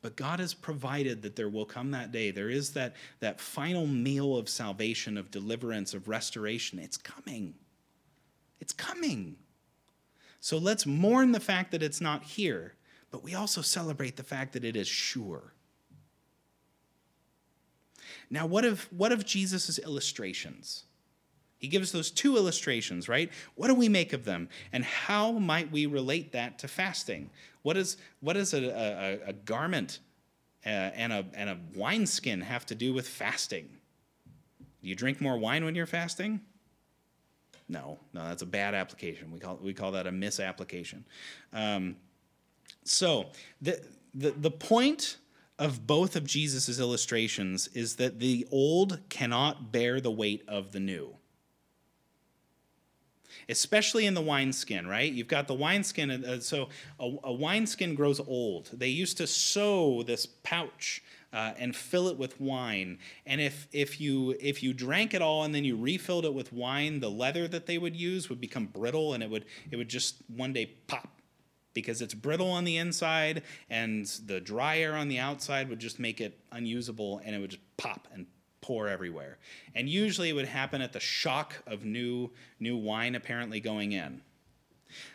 But 0.00 0.16
God 0.16 0.38
has 0.38 0.54
provided 0.54 1.22
that 1.22 1.34
there 1.34 1.48
will 1.48 1.64
come 1.64 1.90
that 1.90 2.12
day. 2.12 2.30
There 2.30 2.50
is 2.50 2.72
that, 2.74 2.94
that 3.20 3.40
final 3.40 3.86
meal 3.86 4.36
of 4.36 4.48
salvation, 4.48 5.16
of 5.16 5.30
deliverance, 5.30 5.92
of 5.92 6.08
restoration. 6.08 6.78
It's 6.78 6.96
coming. 6.96 7.54
It's 8.60 8.72
coming. 8.72 9.36
So 10.40 10.56
let's 10.58 10.86
mourn 10.86 11.32
the 11.32 11.40
fact 11.40 11.72
that 11.72 11.82
it's 11.82 12.00
not 12.00 12.22
here, 12.22 12.74
but 13.10 13.24
we 13.24 13.34
also 13.34 13.60
celebrate 13.60 14.16
the 14.16 14.22
fact 14.22 14.52
that 14.52 14.64
it 14.64 14.76
is 14.76 14.86
sure. 14.86 15.52
Now, 18.30 18.46
what 18.46 18.64
of, 18.64 18.84
what 18.92 19.10
of 19.10 19.24
Jesus' 19.24 19.78
illustrations? 19.78 20.84
He 21.58 21.68
gives 21.68 21.90
those 21.92 22.10
two 22.10 22.36
illustrations, 22.36 23.08
right? 23.08 23.30
What 23.56 23.66
do 23.66 23.74
we 23.74 23.88
make 23.88 24.12
of 24.12 24.24
them? 24.24 24.48
And 24.72 24.84
how 24.84 25.32
might 25.32 25.70
we 25.72 25.86
relate 25.86 26.32
that 26.32 26.58
to 26.60 26.68
fasting? 26.68 27.30
What 27.62 27.76
is 27.76 27.96
a, 28.22 28.64
a, 28.64 29.28
a 29.30 29.32
garment 29.32 29.98
uh, 30.64 30.68
and, 30.68 31.12
a, 31.12 31.26
and 31.34 31.50
a 31.50 31.58
wineskin 31.74 32.40
have 32.42 32.64
to 32.66 32.74
do 32.74 32.94
with 32.94 33.08
fasting? 33.08 33.68
Do 34.80 34.88
you 34.88 34.94
drink 34.94 35.20
more 35.20 35.36
wine 35.36 35.64
when 35.64 35.74
you're 35.74 35.86
fasting? 35.86 36.40
No, 37.68 37.98
no, 38.14 38.24
that's 38.26 38.42
a 38.42 38.46
bad 38.46 38.74
application. 38.74 39.30
We 39.30 39.40
call, 39.40 39.58
we 39.60 39.74
call 39.74 39.92
that 39.92 40.06
a 40.06 40.12
misapplication. 40.12 41.04
Um, 41.52 41.96
so, 42.84 43.26
the, 43.60 43.82
the, 44.14 44.30
the 44.30 44.50
point 44.50 45.18
of 45.58 45.86
both 45.86 46.16
of 46.16 46.24
Jesus' 46.24 46.78
illustrations 46.78 47.68
is 47.74 47.96
that 47.96 48.20
the 48.20 48.46
old 48.50 49.00
cannot 49.08 49.72
bear 49.72 50.00
the 50.00 50.10
weight 50.10 50.44
of 50.48 50.72
the 50.72 50.80
new. 50.80 51.16
Especially 53.48 54.04
in 54.04 54.14
the 54.14 54.20
wineskin, 54.20 54.86
right? 54.86 55.10
You've 55.10 55.28
got 55.28 55.48
the 55.48 55.54
wineskin, 55.54 56.10
uh, 56.10 56.40
so 56.40 56.68
a, 57.00 57.10
a 57.24 57.32
wineskin 57.32 57.94
grows 57.94 58.20
old. 58.20 58.70
They 58.72 58.88
used 58.88 59.16
to 59.18 59.26
sew 59.26 60.02
this 60.02 60.26
pouch 60.26 61.02
uh, 61.32 61.52
and 61.58 61.74
fill 61.74 62.08
it 62.08 62.18
with 62.18 62.40
wine. 62.40 62.98
And 63.26 63.40
if, 63.40 63.68
if, 63.72 64.00
you, 64.00 64.36
if 64.40 64.62
you 64.62 64.72
drank 64.72 65.14
it 65.14 65.22
all 65.22 65.44
and 65.44 65.54
then 65.54 65.64
you 65.64 65.76
refilled 65.76 66.24
it 66.24 66.34
with 66.34 66.52
wine, 66.52 67.00
the 67.00 67.10
leather 67.10 67.48
that 67.48 67.66
they 67.66 67.78
would 67.78 67.96
use 67.96 68.28
would 68.28 68.40
become 68.40 68.66
brittle 68.66 69.14
and 69.14 69.22
it 69.22 69.30
would, 69.30 69.44
it 69.70 69.76
would 69.76 69.88
just 69.88 70.16
one 70.28 70.52
day 70.52 70.66
pop 70.86 71.08
because 71.74 72.02
it's 72.02 72.14
brittle 72.14 72.50
on 72.50 72.64
the 72.64 72.76
inside 72.76 73.42
and 73.70 74.06
the 74.26 74.40
dry 74.40 74.78
air 74.78 74.96
on 74.96 75.08
the 75.08 75.18
outside 75.18 75.68
would 75.68 75.78
just 75.78 75.98
make 76.00 76.20
it 76.20 76.40
unusable 76.50 77.20
and 77.24 77.36
it 77.36 77.38
would 77.38 77.50
just 77.50 77.76
pop 77.76 78.08
and 78.12 78.26
pour 78.68 78.86
everywhere. 78.86 79.38
And 79.74 79.88
usually 79.88 80.28
it 80.28 80.34
would 80.34 80.46
happen 80.46 80.82
at 80.82 80.92
the 80.92 81.00
shock 81.00 81.54
of 81.66 81.86
new 81.86 82.30
new 82.60 82.76
wine 82.76 83.14
apparently 83.14 83.60
going 83.60 83.92
in. 83.92 84.20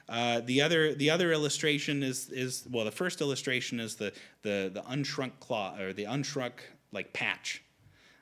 Uh, 0.09 0.41
the 0.43 0.59
other 0.59 0.95
the 0.95 1.11
other 1.11 1.31
illustration 1.31 2.01
is 2.01 2.29
is 2.31 2.65
well 2.71 2.83
the 2.83 2.91
first 2.91 3.21
illustration 3.21 3.79
is 3.79 3.95
the 3.95 4.11
the 4.41 4.71
the 4.73 4.81
unshrunk 4.89 5.33
claw 5.39 5.77
or 5.79 5.93
the 5.93 6.05
unshrunk 6.05 6.53
like 6.91 7.13
patch. 7.13 7.63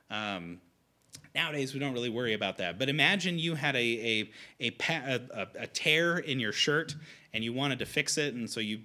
Um, 0.09 0.59
nowadays 1.33 1.73
we 1.73 1.79
don't 1.79 1.93
really 1.93 2.09
worry 2.09 2.33
about 2.33 2.57
that, 2.57 2.77
but 2.77 2.89
imagine 2.89 3.39
you 3.39 3.55
had 3.55 3.77
a 3.77 4.29
a 4.59 4.69
a, 4.79 5.21
a, 5.33 5.47
a 5.59 5.67
tear 5.67 6.17
in 6.17 6.41
your 6.41 6.51
shirt 6.51 6.93
and 7.33 7.41
you 7.41 7.53
wanted 7.53 7.79
to 7.79 7.85
fix 7.85 8.17
it, 8.17 8.33
and 8.33 8.49
so 8.49 8.59
you 8.59 8.81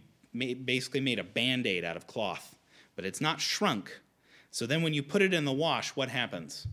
basically 0.65 1.01
made 1.01 1.19
a 1.19 1.25
band 1.25 1.67
aid 1.67 1.85
out 1.85 1.97
of 1.97 2.07
cloth, 2.07 2.57
but 2.95 3.05
it's 3.05 3.21
not 3.21 3.41
shrunk. 3.41 4.01
So 4.57 4.65
then 4.65 4.81
when 4.81 4.95
you 4.95 5.03
put 5.03 5.21
it 5.21 5.35
in 5.35 5.45
the 5.45 5.53
wash, 5.53 5.91
what 5.91 6.09
happens? 6.09 6.67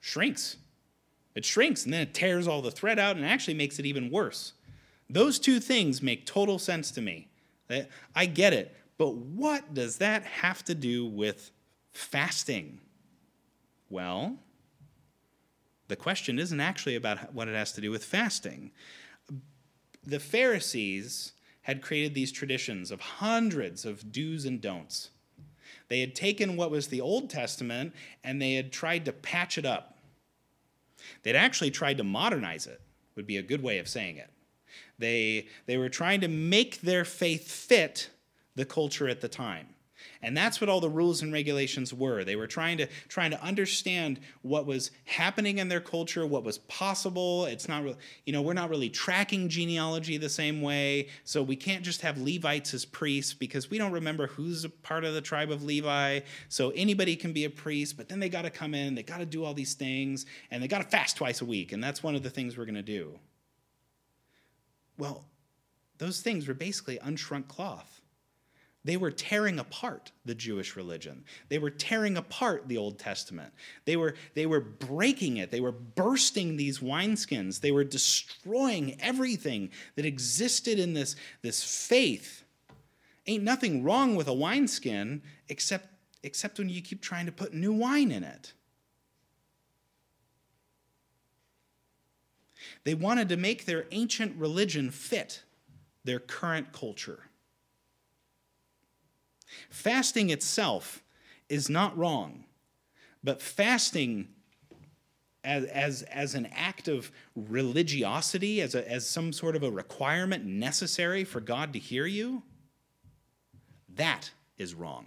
Shrinks. 0.00 0.56
It 1.36 1.44
shrinks, 1.44 1.84
and 1.84 1.94
then 1.94 2.00
it 2.00 2.12
tears 2.12 2.48
all 2.48 2.62
the 2.62 2.72
thread 2.72 2.98
out 2.98 3.14
and 3.14 3.24
actually 3.24 3.54
makes 3.54 3.78
it 3.78 3.86
even 3.86 4.10
worse. 4.10 4.54
Those 5.08 5.38
two 5.38 5.60
things 5.60 6.02
make 6.02 6.26
total 6.26 6.58
sense 6.58 6.90
to 6.90 7.00
me. 7.00 7.28
I 8.16 8.26
get 8.26 8.52
it, 8.52 8.74
but 8.98 9.14
what 9.14 9.72
does 9.72 9.98
that 9.98 10.24
have 10.24 10.64
to 10.64 10.74
do 10.74 11.06
with 11.06 11.52
fasting? 11.92 12.80
Well, 13.88 14.40
the 15.86 15.94
question 15.94 16.40
isn't 16.40 16.58
actually 16.58 16.96
about 16.96 17.32
what 17.32 17.46
it 17.46 17.54
has 17.54 17.70
to 17.74 17.80
do 17.80 17.92
with 17.92 18.02
fasting 18.02 18.72
the 20.04 20.18
Pharisees 20.18 21.34
had 21.62 21.82
created 21.82 22.14
these 22.14 22.32
traditions 22.32 22.90
of 22.90 23.00
hundreds 23.00 23.84
of 23.84 24.10
do's 24.10 24.44
and 24.44 24.60
don'ts. 24.60 25.10
They 25.90 26.00
had 26.00 26.14
taken 26.14 26.56
what 26.56 26.70
was 26.70 26.86
the 26.86 27.00
Old 27.00 27.28
Testament 27.28 27.92
and 28.24 28.40
they 28.40 28.54
had 28.54 28.72
tried 28.72 29.04
to 29.04 29.12
patch 29.12 29.58
it 29.58 29.66
up. 29.66 29.98
They'd 31.22 31.36
actually 31.36 31.72
tried 31.72 31.98
to 31.98 32.04
modernize 32.04 32.66
it, 32.66 32.80
would 33.16 33.26
be 33.26 33.36
a 33.36 33.42
good 33.42 33.62
way 33.62 33.78
of 33.78 33.88
saying 33.88 34.16
it. 34.16 34.30
They, 34.98 35.48
they 35.66 35.76
were 35.76 35.88
trying 35.88 36.20
to 36.20 36.28
make 36.28 36.80
their 36.80 37.04
faith 37.04 37.50
fit 37.50 38.08
the 38.54 38.64
culture 38.64 39.08
at 39.08 39.20
the 39.20 39.28
time. 39.28 39.66
And 40.22 40.36
that's 40.36 40.60
what 40.60 40.68
all 40.68 40.80
the 40.80 40.90
rules 40.90 41.22
and 41.22 41.32
regulations 41.32 41.94
were. 41.94 42.24
They 42.24 42.36
were 42.36 42.46
trying 42.46 42.78
to 42.78 42.88
trying 43.08 43.30
to 43.30 43.42
understand 43.42 44.20
what 44.42 44.66
was 44.66 44.90
happening 45.04 45.58
in 45.58 45.68
their 45.68 45.80
culture, 45.80 46.26
what 46.26 46.44
was 46.44 46.58
possible. 46.58 47.46
It's 47.46 47.68
not 47.68 47.82
really, 47.82 47.96
you 48.24 48.32
know, 48.32 48.42
we're 48.42 48.52
not 48.52 48.70
really 48.70 48.90
tracking 48.90 49.48
genealogy 49.48 50.16
the 50.16 50.28
same 50.28 50.60
way. 50.60 51.08
So 51.24 51.42
we 51.42 51.56
can't 51.56 51.82
just 51.82 52.02
have 52.02 52.18
Levites 52.18 52.74
as 52.74 52.84
priests 52.84 53.34
because 53.34 53.70
we 53.70 53.78
don't 53.78 53.92
remember 53.92 54.26
who's 54.26 54.64
a 54.64 54.70
part 54.70 55.04
of 55.04 55.14
the 55.14 55.20
tribe 55.20 55.50
of 55.50 55.64
Levi. 55.64 56.20
So 56.48 56.70
anybody 56.70 57.16
can 57.16 57.32
be 57.32 57.44
a 57.44 57.50
priest, 57.50 57.96
but 57.96 58.08
then 58.08 58.20
they 58.20 58.28
got 58.28 58.42
to 58.42 58.50
come 58.50 58.74
in, 58.74 58.94
they 58.94 59.02
got 59.02 59.18
to 59.18 59.26
do 59.26 59.44
all 59.44 59.54
these 59.54 59.74
things, 59.74 60.26
and 60.50 60.62
they 60.62 60.68
got 60.68 60.82
to 60.82 60.88
fast 60.88 61.16
twice 61.16 61.40
a 61.40 61.46
week. 61.46 61.72
And 61.72 61.82
that's 61.82 62.02
one 62.02 62.14
of 62.14 62.22
the 62.22 62.30
things 62.30 62.56
we're 62.56 62.66
going 62.66 62.74
to 62.74 62.82
do. 62.82 63.18
Well, 64.98 65.24
those 65.98 66.20
things 66.20 66.46
were 66.46 66.54
basically 66.54 66.98
unshrunk 66.98 67.48
cloth. 67.48 67.99
They 68.82 68.96
were 68.96 69.10
tearing 69.10 69.58
apart 69.58 70.10
the 70.24 70.34
Jewish 70.34 70.74
religion. 70.74 71.24
They 71.50 71.58
were 71.58 71.70
tearing 71.70 72.16
apart 72.16 72.66
the 72.66 72.78
Old 72.78 72.98
Testament. 72.98 73.52
They 73.84 73.96
were, 73.96 74.14
they 74.34 74.46
were 74.46 74.60
breaking 74.60 75.36
it. 75.36 75.50
They 75.50 75.60
were 75.60 75.72
bursting 75.72 76.56
these 76.56 76.78
wineskins. 76.78 77.60
They 77.60 77.72
were 77.72 77.84
destroying 77.84 78.98
everything 79.00 79.70
that 79.96 80.06
existed 80.06 80.78
in 80.78 80.94
this, 80.94 81.14
this 81.42 81.62
faith. 81.62 82.42
Ain't 83.26 83.44
nothing 83.44 83.84
wrong 83.84 84.16
with 84.16 84.28
a 84.28 84.34
wineskin 84.34 85.22
except, 85.50 85.88
except 86.22 86.58
when 86.58 86.70
you 86.70 86.80
keep 86.80 87.02
trying 87.02 87.26
to 87.26 87.32
put 87.32 87.52
new 87.52 87.74
wine 87.74 88.10
in 88.10 88.24
it. 88.24 88.54
They 92.84 92.94
wanted 92.94 93.28
to 93.28 93.36
make 93.36 93.66
their 93.66 93.86
ancient 93.90 94.36
religion 94.36 94.90
fit 94.90 95.42
their 96.04 96.18
current 96.18 96.72
culture. 96.72 97.29
Fasting 99.68 100.30
itself 100.30 101.02
is 101.48 101.68
not 101.68 101.96
wrong, 101.96 102.44
but 103.22 103.42
fasting 103.42 104.28
as, 105.42 105.64
as, 105.64 106.02
as 106.02 106.34
an 106.34 106.46
act 106.54 106.88
of 106.88 107.10
religiosity, 107.34 108.60
as, 108.60 108.74
a, 108.74 108.88
as 108.90 109.06
some 109.06 109.32
sort 109.32 109.56
of 109.56 109.62
a 109.62 109.70
requirement 109.70 110.44
necessary 110.44 111.24
for 111.24 111.40
God 111.40 111.72
to 111.72 111.78
hear 111.78 112.06
you, 112.06 112.42
that 113.94 114.30
is 114.58 114.74
wrong. 114.74 115.06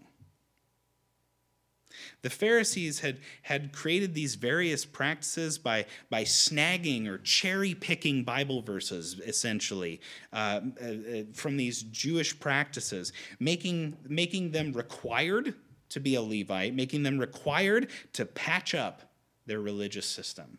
The 2.24 2.30
Pharisees 2.30 3.02
had, 3.02 3.20
had 3.42 3.74
created 3.74 4.14
these 4.14 4.36
various 4.36 4.86
practices 4.86 5.58
by, 5.58 5.86
by 6.10 6.24
snagging 6.24 7.06
or 7.06 7.18
cherry 7.18 7.76
picking 7.76 8.24
Bible 8.24 8.62
verses, 8.62 9.20
essentially, 9.26 10.00
uh, 10.32 10.62
uh, 10.82 10.94
from 11.34 11.58
these 11.58 11.84
Jewish 11.84 12.40
practices, 12.40 13.12
making, 13.42 13.98
making 14.08 14.52
them 14.52 14.72
required 14.72 15.54
to 15.90 16.00
be 16.00 16.16
a 16.16 16.22
Levite, 16.22 16.74
making 16.74 17.04
them 17.04 17.20
required 17.20 17.90
to 18.14 18.26
patch 18.26 18.74
up 18.74 19.02
their 19.46 19.60
religious 19.60 20.06
system. 20.06 20.58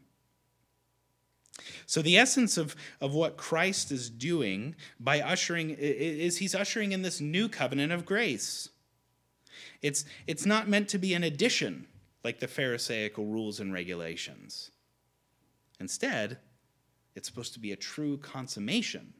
So, 1.86 2.02
the 2.02 2.18
essence 2.18 2.58
of, 2.58 2.76
of 3.00 3.14
what 3.14 3.36
Christ 3.36 3.90
is 3.90 4.10
doing 4.10 4.74
by 4.98 5.20
ushering 5.20 5.70
is 5.70 6.38
he's 6.38 6.54
ushering 6.54 6.92
in 6.92 7.02
this 7.02 7.20
new 7.20 7.48
covenant 7.48 7.92
of 7.92 8.04
grace. 8.04 8.68
It's, 9.84 10.06
it's 10.26 10.46
not 10.46 10.66
meant 10.66 10.88
to 10.88 10.98
be 10.98 11.12
an 11.12 11.24
addition 11.24 11.86
like 12.24 12.40
the 12.40 12.48
Pharisaical 12.48 13.26
rules 13.26 13.60
and 13.60 13.70
regulations. 13.70 14.70
Instead, 15.78 16.38
it's 17.14 17.28
supposed 17.28 17.52
to 17.52 17.60
be 17.60 17.72
a 17.72 17.76
true 17.76 18.16
consummation 18.16 19.12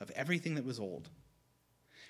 of 0.00 0.10
everything 0.12 0.54
that 0.54 0.64
was 0.64 0.80
old. 0.80 1.10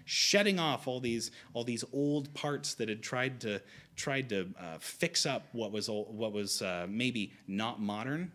Shedding 0.05 0.61
off 0.61 0.87
all 0.87 1.01
these, 1.01 1.33
all 1.53 1.65
these 1.65 1.83
old 1.93 2.33
parts 2.33 2.75
that 2.75 2.89
had 2.89 3.03
tried 3.03 3.41
to, 3.41 3.61
tried 3.97 4.29
to 4.29 4.51
uh, 4.57 4.79
fix 4.79 5.27
up 5.27 5.49
what 5.51 5.73
was, 5.73 5.89
old, 5.89 6.17
what 6.17 6.33
was 6.33 6.63
uh, 6.63 6.87
maybe 6.89 7.33
not 7.49 7.81
modern, 7.81 8.31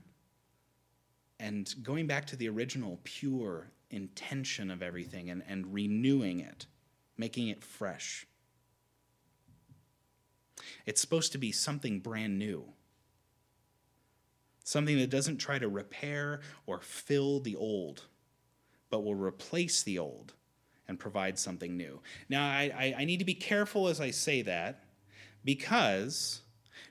and 1.39 1.73
going 1.81 2.07
back 2.07 2.27
to 2.27 2.35
the 2.35 2.49
original 2.49 2.99
pure 3.05 3.71
intention 3.89 4.69
of 4.69 4.83
everything 4.83 5.29
and, 5.29 5.43
and 5.47 5.73
renewing 5.73 6.41
it, 6.41 6.65
making 7.15 7.47
it 7.47 7.63
fresh. 7.63 8.27
It's 10.85 11.01
supposed 11.01 11.31
to 11.33 11.37
be 11.37 11.51
something 11.51 11.99
brand 11.99 12.37
new. 12.37 12.65
Something 14.63 14.97
that 14.97 15.09
doesn't 15.09 15.37
try 15.37 15.59
to 15.59 15.67
repair 15.67 16.41
or 16.65 16.79
fill 16.79 17.39
the 17.39 17.55
old, 17.55 18.05
but 18.89 19.03
will 19.03 19.15
replace 19.15 19.83
the 19.83 19.99
old 19.99 20.33
and 20.87 20.99
provide 20.99 21.39
something 21.39 21.75
new. 21.75 22.01
Now, 22.29 22.45
I, 22.45 22.71
I, 22.77 22.95
I 22.99 23.05
need 23.05 23.19
to 23.19 23.25
be 23.25 23.33
careful 23.33 23.87
as 23.87 23.99
I 23.99 24.11
say 24.11 24.41
that 24.43 24.83
because 25.43 26.41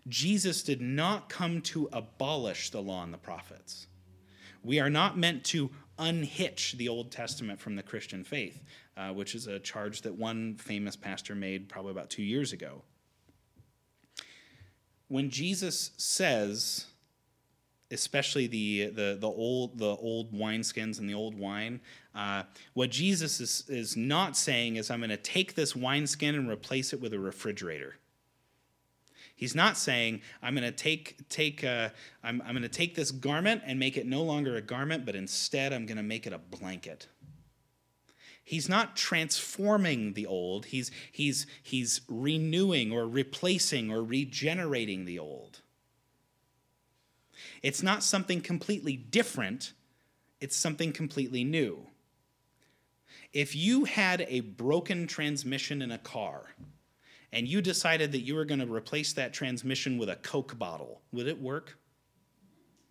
Jesus 0.08 0.62
did 0.62 0.80
not 0.80 1.28
come 1.28 1.60
to 1.62 1.88
abolish 1.92 2.70
the 2.70 2.80
law 2.80 3.04
and 3.04 3.12
the 3.12 3.18
prophets. 3.18 3.86
We 4.62 4.80
are 4.80 4.90
not 4.90 5.18
meant 5.18 5.44
to 5.44 5.70
unhitch 5.98 6.76
the 6.76 6.88
Old 6.88 7.12
Testament 7.12 7.60
from 7.60 7.76
the 7.76 7.82
Christian 7.82 8.24
faith, 8.24 8.62
uh, 8.96 9.10
which 9.10 9.34
is 9.34 9.46
a 9.46 9.58
charge 9.58 10.02
that 10.02 10.14
one 10.14 10.56
famous 10.56 10.96
pastor 10.96 11.34
made 11.34 11.68
probably 11.68 11.92
about 11.92 12.10
two 12.10 12.22
years 12.22 12.52
ago 12.52 12.82
when 15.10 15.28
Jesus 15.28 15.90
says 15.96 16.86
especially 17.90 18.46
the, 18.46 18.86
the, 18.86 19.18
the, 19.20 19.26
old, 19.26 19.78
the 19.78 19.96
old 19.96 20.32
wineskins 20.32 20.98
and 20.98 21.08
the 21.08 21.14
old 21.14 21.36
wine, 21.36 21.80
uh, 22.14 22.44
what 22.74 22.90
Jesus 22.90 23.40
is, 23.40 23.64
is 23.68 23.96
not 23.96 24.36
saying 24.36 24.76
is, 24.76 24.90
I'm 24.90 25.00
going 25.00 25.10
to 25.10 25.16
take 25.16 25.54
this 25.54 25.74
wineskin 25.74 26.34
and 26.34 26.48
replace 26.48 26.92
it 26.92 27.00
with 27.00 27.12
a 27.12 27.18
refrigerator. 27.18 27.96
He's 29.34 29.54
not 29.54 29.76
saying, 29.76 30.20
I'm 30.42 30.54
going 30.54 30.70
to 30.70 30.76
take, 30.76 31.28
take, 31.28 31.64
uh, 31.64 31.88
I'm, 32.22 32.42
I'm 32.42 32.52
going 32.52 32.62
to 32.62 32.68
take 32.68 32.94
this 32.94 33.10
garment 33.10 33.62
and 33.64 33.78
make 33.78 33.96
it 33.96 34.06
no 34.06 34.22
longer 34.22 34.56
a 34.56 34.62
garment, 34.62 35.06
but 35.06 35.16
instead 35.16 35.72
I'm 35.72 35.86
going 35.86 35.96
to 35.96 36.02
make 36.02 36.26
it 36.26 36.32
a 36.32 36.38
blanket. 36.38 37.08
He's 38.50 38.68
not 38.68 38.96
transforming 38.96 40.14
the 40.14 40.26
old, 40.26 40.66
he's, 40.66 40.90
he's, 41.12 41.46
he's 41.62 42.00
renewing 42.08 42.90
or 42.90 43.06
replacing 43.06 43.92
or 43.92 44.02
regenerating 44.02 45.04
the 45.04 45.20
old. 45.20 45.60
It's 47.62 47.80
not 47.80 48.02
something 48.02 48.40
completely 48.40 48.96
different, 48.96 49.72
it's 50.40 50.56
something 50.56 50.92
completely 50.92 51.44
new. 51.44 51.86
If 53.32 53.54
you 53.54 53.84
had 53.84 54.26
a 54.28 54.40
broken 54.40 55.06
transmission 55.06 55.80
in 55.80 55.92
a 55.92 55.98
car 55.98 56.46
and 57.32 57.46
you 57.46 57.62
decided 57.62 58.10
that 58.10 58.22
you 58.22 58.34
were 58.34 58.44
going 58.44 58.58
to 58.58 58.66
replace 58.66 59.12
that 59.12 59.32
transmission 59.32 59.96
with 59.96 60.08
a 60.08 60.16
Coke 60.16 60.58
bottle, 60.58 61.02
would 61.12 61.28
it 61.28 61.40
work? 61.40 61.78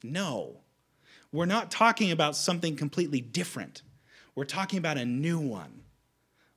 No. 0.04 0.62
We're 1.34 1.46
not 1.46 1.70
talking 1.70 2.14
about 2.14 2.38
something 2.38 2.78
completely 2.78 3.20
different. 3.20 3.82
We're 4.36 4.46
talking 4.46 4.80
about 4.80 4.98
a 4.98 5.06
new 5.06 5.40
one. 5.40 5.82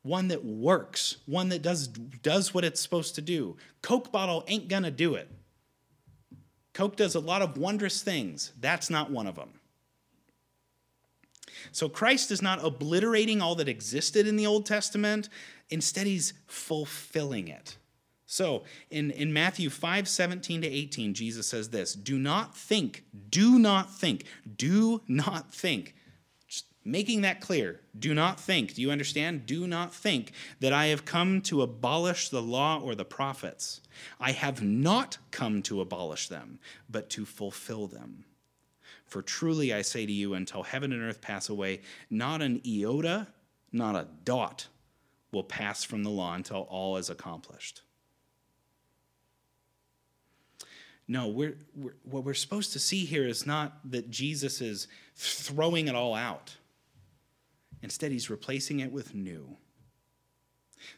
One 0.03 0.29
that 0.29 0.45
works, 0.45 1.19
one 1.27 1.49
that 1.51 1.63
does, 1.63 1.87
does 1.89 2.53
what 2.53 2.65
it's 2.65 2.81
supposed 2.81 3.15
to 3.15 3.21
do. 3.21 3.57
Coke 3.83 4.11
bottle 4.11 4.45
ain't 4.49 4.69
gonna 4.69 4.91
do 4.91 5.15
it. 5.15 5.31
Coke 6.75 6.97
does 6.97 7.15
a 7.15 7.21
lot 7.21 7.43
of 7.43 7.57
wondrous 7.57 8.03
things. 8.03 8.53
That's 8.61 8.91
not 8.91 9.11
one 9.11 9.27
of 9.27 9.37
them. 9.37 9.51
So 11.71 11.89
Christ 11.89 12.31
is 12.31 12.43
not 12.43 12.65
obliterating 12.65 13.41
all 13.41 13.55
that 13.57 13.69
existed 13.69 14.27
in 14.27 14.37
the 14.37 14.47
Old 14.47 14.67
Testament, 14.67 15.29
instead, 15.71 16.07
he's 16.07 16.33
fulfilling 16.47 17.49
it. 17.49 17.77
So 18.27 18.65
in, 18.91 19.11
in 19.11 19.33
Matthew 19.33 19.69
5 19.69 20.09
17 20.09 20.63
to 20.63 20.67
18, 20.67 21.15
Jesus 21.15 21.47
says 21.47 21.69
this 21.69 21.95
Do 21.95 22.19
not 22.19 22.57
think, 22.57 23.05
do 23.31 23.59
not 23.59 23.95
think, 23.95 24.25
do 24.57 25.03
not 25.07 25.53
think. 25.55 25.95
Making 26.85 27.21
that 27.21 27.40
clear. 27.40 27.81
Do 27.97 28.12
not 28.12 28.40
think. 28.40 28.75
Do 28.75 28.83
you 28.83 28.90
understand? 28.90 29.47
Do 29.47 29.66
not 29.66 29.95
think 29.95 30.33
that 30.61 30.73
I 30.73 30.87
have 30.87 31.05
come 31.05 31.40
to 31.42 31.62
abolish 31.62 32.29
the 32.29 32.42
law 32.42 32.81
or 32.81 32.95
the 32.95 33.05
prophets. 33.05 33.81
I 34.18 34.33
have 34.33 34.62
not 34.62 35.18
come 35.31 35.62
to 35.62 35.81
abolish 35.81 36.29
them, 36.29 36.59
but 36.90 37.09
to 37.11 37.25
fulfill 37.25 37.87
them. 37.87 38.25
For 39.07 39.23
truly 39.23 39.73
I 39.73 39.83
say 39.83 40.07
to 40.07 40.12
you, 40.12 40.35
until 40.35 40.64
heaven 40.64 40.92
and 40.92 41.03
earth 41.03 41.21
pass 41.21 41.49
away, 41.49 41.83
not 42.11 42.42
an 42.42 42.61
iota, 42.66 43.29
not 43.71 43.95
a 43.95 44.09
dot 44.25 44.66
will 45.31 45.45
pass 45.45 45.85
from 45.85 46.03
the 46.03 46.11
law 46.11 46.35
until 46.35 46.62
all 46.62 46.97
is 46.97 47.11
accomplished. 47.11 47.83
No, 51.09 51.29
we're, 51.29 51.57
we're, 51.75 51.95
what 52.05 52.25
we're 52.25 52.35
supposed 52.35 52.73
to 52.73 52.79
see 52.79 53.05
here 53.05 53.27
is 53.27 53.47
not 53.47 53.79
that 53.90 54.11
Jesus 54.11 54.61
is 54.61 54.88
throwing 55.14 55.88
it 55.88 55.95
all 55.95 56.14
out. 56.14 56.57
Instead, 57.83 58.12
he's 58.12 58.31
replacing 58.31 58.81
it 58.81 58.92
with 58.92 59.14
new. 59.14 59.57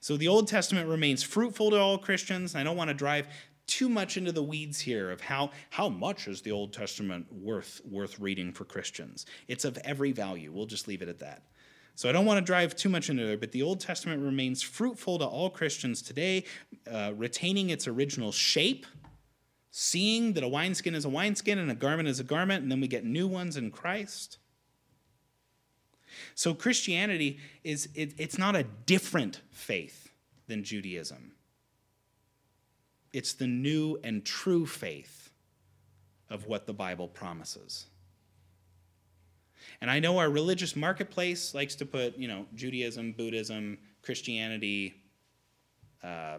So 0.01 0.17
the 0.17 0.29
Old 0.29 0.49
Testament 0.49 0.89
remains 0.89 1.23
fruitful 1.23 1.71
to 1.71 1.79
all 1.79 1.99
Christians. 1.99 2.55
I 2.55 2.63
don't 2.63 2.77
want 2.77 2.89
to 2.89 2.95
drive 2.95 3.29
too 3.67 3.89
much 3.89 4.17
into 4.17 4.33
the 4.33 4.43
weeds 4.43 4.81
here 4.81 5.11
of 5.11 5.21
how, 5.21 5.51
how 5.71 5.89
much 5.89 6.29
is 6.29 6.43
the 6.43 6.53
Old 6.53 6.73
Testament 6.73 7.27
worth, 7.33 7.81
worth 7.85 8.19
reading 8.21 8.53
for 8.53 8.65
Christians. 8.65 9.27
It's 9.49 9.65
of 9.65 9.79
every 9.79 10.13
value. 10.13 10.53
We'll 10.53 10.67
just 10.67 10.87
leave 10.87 11.03
it 11.03 11.09
at 11.09 11.19
that. 11.21 11.43
So 11.97 12.09
I 12.09 12.13
don't 12.13 12.27
want 12.27 12.39
to 12.39 12.45
drive 12.45 12.75
too 12.75 12.89
much 12.89 13.09
into 13.09 13.25
there, 13.25 13.39
but 13.39 13.53
the 13.53 13.63
Old 13.63 13.81
Testament 13.81 14.21
remains 14.23 14.63
fruitful 14.63 15.19
to 15.21 15.25
all 15.25 15.49
Christians 15.49 16.03
today, 16.03 16.45
uh, 16.91 17.13
retaining 17.17 17.71
its 17.71 17.87
original 17.87 18.33
shape, 18.33 18.85
seeing 19.71 20.33
that 20.33 20.43
a 20.43 20.49
wineskin 20.49 20.95
is 20.95 21.05
a 21.05 21.09
wineskin 21.09 21.59
and 21.59 21.71
a 21.71 21.75
garment 21.75 22.09
is 22.09 22.19
a 22.19 22.25
garment, 22.25 22.65
and 22.65 22.73
then 22.73 22.81
we 22.81 22.89
get 22.89 23.05
new 23.05 23.29
ones 23.29 23.57
in 23.57 23.71
Christ. 23.71 24.39
So 26.35 26.55
Christianity 26.55 27.39
is 27.63 27.89
it, 27.95 28.15
it's 28.19 28.39
not 28.39 28.57
a 28.57 28.65
different 28.65 29.41
faith 29.51 30.11
than 30.47 30.65
Judaism 30.65 31.35
it's 33.15 33.33
the 33.33 33.47
new 33.47 33.97
and 34.03 34.25
true 34.25 34.67
faith 34.67 35.31
of 36.29 36.47
what 36.47 36.67
the 36.67 36.75
Bible 36.75 37.07
promises. 37.07 37.87
And 39.81 39.89
I 39.89 40.01
know 40.01 40.19
our 40.19 40.29
religious 40.29 40.75
marketplace 40.75 41.55
likes 41.55 41.77
to 41.77 41.87
put, 41.87 42.19
you 42.19 42.27
know, 42.27 42.45
Judaism, 42.57 43.13
Buddhism, 43.13 43.79
Christianity. 44.03 44.95
Uh, 46.03 46.39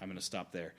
I'm 0.00 0.08
going 0.08 0.18
to 0.18 0.24
stop 0.24 0.52
there. 0.52 0.74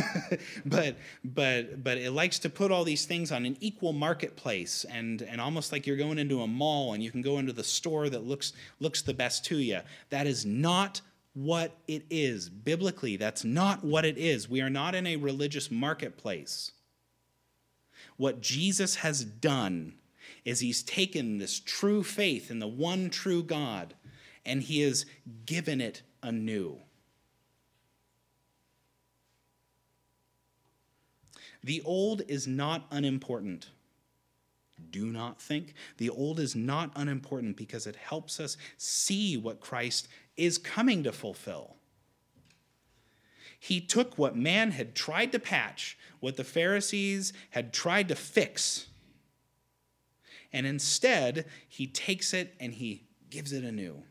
but 0.66 0.96
but 1.24 1.84
but 1.84 1.98
it 1.98 2.10
likes 2.12 2.38
to 2.40 2.50
put 2.50 2.72
all 2.72 2.84
these 2.84 3.04
things 3.04 3.30
on 3.30 3.46
an 3.46 3.56
equal 3.60 3.92
marketplace 3.92 4.84
and 4.90 5.22
and 5.22 5.40
almost 5.40 5.72
like 5.72 5.86
you're 5.86 5.96
going 5.96 6.18
into 6.18 6.40
a 6.40 6.46
mall 6.46 6.94
and 6.94 7.02
you 7.02 7.10
can 7.10 7.22
go 7.22 7.38
into 7.38 7.52
the 7.52 7.64
store 7.64 8.08
that 8.08 8.24
looks 8.24 8.52
looks 8.80 9.02
the 9.02 9.14
best 9.14 9.44
to 9.46 9.58
you. 9.58 9.80
That 10.10 10.26
is 10.26 10.44
not 10.44 11.00
what 11.34 11.76
it 11.86 12.06
is. 12.10 12.48
Biblically, 12.48 13.16
that's 13.16 13.44
not 13.44 13.84
what 13.84 14.04
it 14.04 14.16
is. 14.16 14.48
We 14.48 14.62
are 14.62 14.70
not 14.70 14.94
in 14.94 15.06
a 15.06 15.16
religious 15.16 15.70
marketplace. 15.70 16.72
What 18.16 18.40
Jesus 18.40 18.96
has 18.96 19.24
done 19.24 19.94
is 20.44 20.60
he's 20.60 20.82
taken 20.82 21.38
this 21.38 21.60
true 21.60 22.02
faith 22.02 22.50
in 22.50 22.58
the 22.58 22.66
one 22.66 23.10
true 23.10 23.42
God 23.42 23.94
and 24.44 24.62
he 24.62 24.80
has 24.80 25.04
given 25.44 25.80
it 25.80 26.02
anew. 26.22 26.78
The 31.66 31.82
old 31.84 32.22
is 32.28 32.46
not 32.46 32.86
unimportant. 32.92 33.70
Do 34.92 35.06
not 35.06 35.42
think. 35.42 35.74
The 35.96 36.10
old 36.10 36.38
is 36.38 36.54
not 36.54 36.92
unimportant 36.94 37.56
because 37.56 37.88
it 37.88 37.96
helps 37.96 38.38
us 38.38 38.56
see 38.76 39.36
what 39.36 39.58
Christ 39.58 40.06
is 40.36 40.58
coming 40.58 41.02
to 41.02 41.10
fulfill. 41.10 41.74
He 43.58 43.80
took 43.80 44.16
what 44.16 44.36
man 44.36 44.70
had 44.70 44.94
tried 44.94 45.32
to 45.32 45.40
patch, 45.40 45.98
what 46.20 46.36
the 46.36 46.44
Pharisees 46.44 47.32
had 47.50 47.72
tried 47.72 48.06
to 48.10 48.14
fix, 48.14 48.86
and 50.52 50.68
instead 50.68 51.46
he 51.68 51.88
takes 51.88 52.32
it 52.32 52.54
and 52.60 52.74
he 52.74 53.08
gives 53.28 53.52
it 53.52 53.64
anew. 53.64 54.04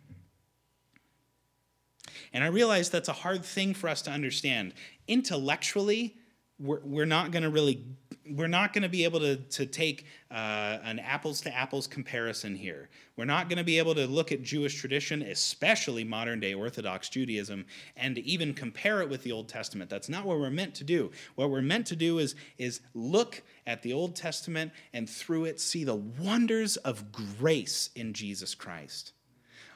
And 2.33 2.43
I 2.43 2.47
realize 2.47 2.89
that's 2.89 3.07
a 3.07 3.13
hard 3.13 3.45
thing 3.45 3.73
for 3.73 3.87
us 3.87 4.01
to 4.01 4.11
understand. 4.11 4.73
Intellectually, 5.07 6.17
we're, 6.59 6.79
we're 6.83 7.05
not 7.05 7.31
going 7.31 7.43
to 7.43 7.49
really 7.49 7.83
we're 8.31 8.47
not 8.47 8.73
going 8.73 8.81
to 8.81 8.89
be 8.89 9.03
able 9.03 9.19
to, 9.19 9.35
to 9.35 9.65
take 9.65 10.05
uh, 10.31 10.79
an 10.83 10.99
apples 10.99 11.41
to 11.41 11.55
apples 11.55 11.85
comparison 11.85 12.55
here. 12.55 12.89
We're 13.15 13.25
not 13.25 13.49
going 13.49 13.57
to 13.57 13.63
be 13.63 13.77
able 13.77 13.93
to 13.95 14.07
look 14.07 14.31
at 14.31 14.41
Jewish 14.41 14.79
tradition, 14.79 15.21
especially 15.21 16.03
modern 16.03 16.39
day 16.39 16.53
Orthodox 16.53 17.09
Judaism, 17.09 17.65
and 17.95 18.17
even 18.17 18.53
compare 18.53 19.01
it 19.01 19.09
with 19.09 19.23
the 19.23 19.31
Old 19.31 19.47
Testament. 19.47 19.89
That's 19.89 20.09
not 20.09 20.25
what 20.25 20.39
we're 20.39 20.49
meant 20.49 20.75
to 20.75 20.83
do. 20.83 21.11
What 21.35 21.51
we're 21.51 21.61
meant 21.61 21.85
to 21.87 21.95
do 21.95 22.17
is, 22.17 22.35
is 22.57 22.81
look 22.93 23.43
at 23.67 23.83
the 23.83 23.93
Old 23.93 24.15
Testament 24.15 24.71
and 24.91 25.09
through 25.09 25.45
it 25.45 25.59
see 25.59 25.83
the 25.83 25.95
wonders 25.95 26.77
of 26.77 27.11
grace 27.11 27.91
in 27.95 28.13
Jesus 28.13 28.55
Christ. 28.55 29.13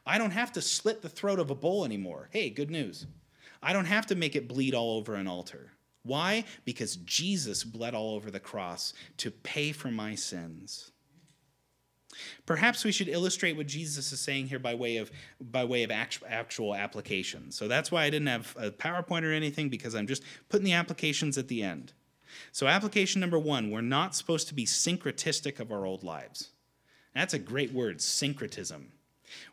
I 0.08 0.18
don't 0.18 0.32
have 0.32 0.52
to 0.54 0.62
slit 0.62 1.04
the 1.04 1.10
throat 1.10 1.39
of 1.39 1.52
a 1.52 1.56
bull 1.56 1.86
anymore. 1.86 2.30
Hey, 2.32 2.50
good 2.50 2.72
news. 2.72 3.06
I 3.62 3.74
don't 3.74 3.86
have 3.86 4.08
to 4.08 4.15
make 4.15 4.36
it 4.36 4.48
bleed 4.48 4.74
all 4.74 4.98
over 4.98 5.13
an 5.13 5.28
altar. 5.28 5.72
Why? 6.04 6.46
Because 6.66 6.96
Jesus 6.98 7.64
bled 7.64 7.94
all 7.94 8.16
over 8.16 8.32
the 8.32 8.40
cross 8.40 8.94
to 9.18 9.32
pay 9.32 9.72
for 9.72 9.92
my 9.92 10.16
sins. 10.16 10.92
Perhaps 12.46 12.84
we 12.84 12.92
should 12.92 13.08
illustrate 13.08 13.56
what 13.56 13.68
Jesus 13.68 14.12
is 14.12 14.20
saying 14.20 14.48
here 14.48 14.60
by 14.60 14.74
way 14.74 14.98
of 14.98 15.12
by 15.40 15.64
way 15.64 15.84
of 15.84 15.92
actual 15.92 16.74
application. 16.74 17.52
So 17.52 17.68
that's 17.68 17.92
why 17.92 18.04
I 18.04 18.10
didn't 18.10 18.28
have 18.28 18.56
a 18.60 18.72
PowerPoint 18.72 19.24
or 19.24 19.32
anything 19.32 19.70
because 19.70 19.96
I'm 19.96 20.08
just 20.08 20.24
putting 20.50 20.66
the 20.66 20.74
applications 20.74 21.38
at 21.38 21.48
the 21.48 21.62
end. 21.62 21.94
So 22.52 22.68
application 22.68 23.22
number 23.22 23.40
1, 23.40 23.70
we're 23.70 23.82
not 23.82 24.16
supposed 24.16 24.48
to 24.48 24.54
be 24.54 24.66
syncretistic 24.66 25.60
of 25.60 25.72
our 25.72 25.86
old 25.86 26.04
lives. 26.04 26.50
That's 27.14 27.34
a 27.34 27.40
great 27.40 27.72
word, 27.72 28.02
syncretism. 28.02 28.92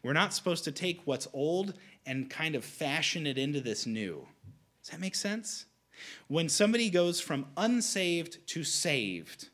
We're 0.02 0.12
not 0.12 0.34
supposed 0.34 0.64
to 0.64 0.72
take 0.72 1.00
what's 1.04 1.28
old 1.32 1.74
and 2.06 2.30
kind 2.30 2.54
of 2.54 2.64
fashion 2.64 3.26
it 3.26 3.38
into 3.38 3.60
this 3.60 3.86
new. 3.86 4.26
Does 4.82 4.90
that 4.90 5.00
make 5.00 5.14
sense? 5.14 5.66
When 6.28 6.48
somebody 6.48 6.90
goes 6.90 7.20
from 7.20 7.46
unsaved 7.56 8.46
to 8.48 8.64
saved, 8.64 9.48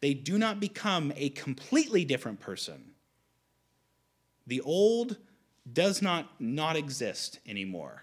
they 0.00 0.14
do 0.14 0.38
not 0.38 0.60
become 0.60 1.12
a 1.16 1.30
completely 1.30 2.04
different 2.04 2.40
person. 2.40 2.92
The 4.46 4.60
old 4.60 5.16
does 5.72 6.00
not 6.02 6.40
not 6.40 6.76
exist 6.76 7.40
anymore. 7.46 8.02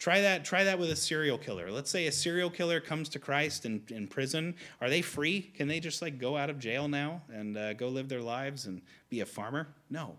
Try 0.00 0.22
that, 0.22 0.46
try 0.46 0.64
that 0.64 0.78
with 0.78 0.90
a 0.90 0.96
serial 0.96 1.36
killer. 1.36 1.70
Let's 1.70 1.90
say 1.90 2.06
a 2.06 2.12
serial 2.12 2.48
killer 2.48 2.80
comes 2.80 3.10
to 3.10 3.18
Christ 3.18 3.66
in, 3.66 3.82
in 3.90 4.08
prison. 4.08 4.54
Are 4.80 4.88
they 4.88 5.02
free? 5.02 5.42
Can 5.54 5.68
they 5.68 5.78
just 5.78 6.00
like 6.00 6.18
go 6.18 6.38
out 6.38 6.48
of 6.48 6.58
jail 6.58 6.88
now 6.88 7.20
and 7.30 7.54
uh, 7.58 7.74
go 7.74 7.88
live 7.88 8.08
their 8.08 8.22
lives 8.22 8.64
and 8.64 8.80
be 9.10 9.20
a 9.20 9.26
farmer? 9.26 9.68
No. 9.90 10.16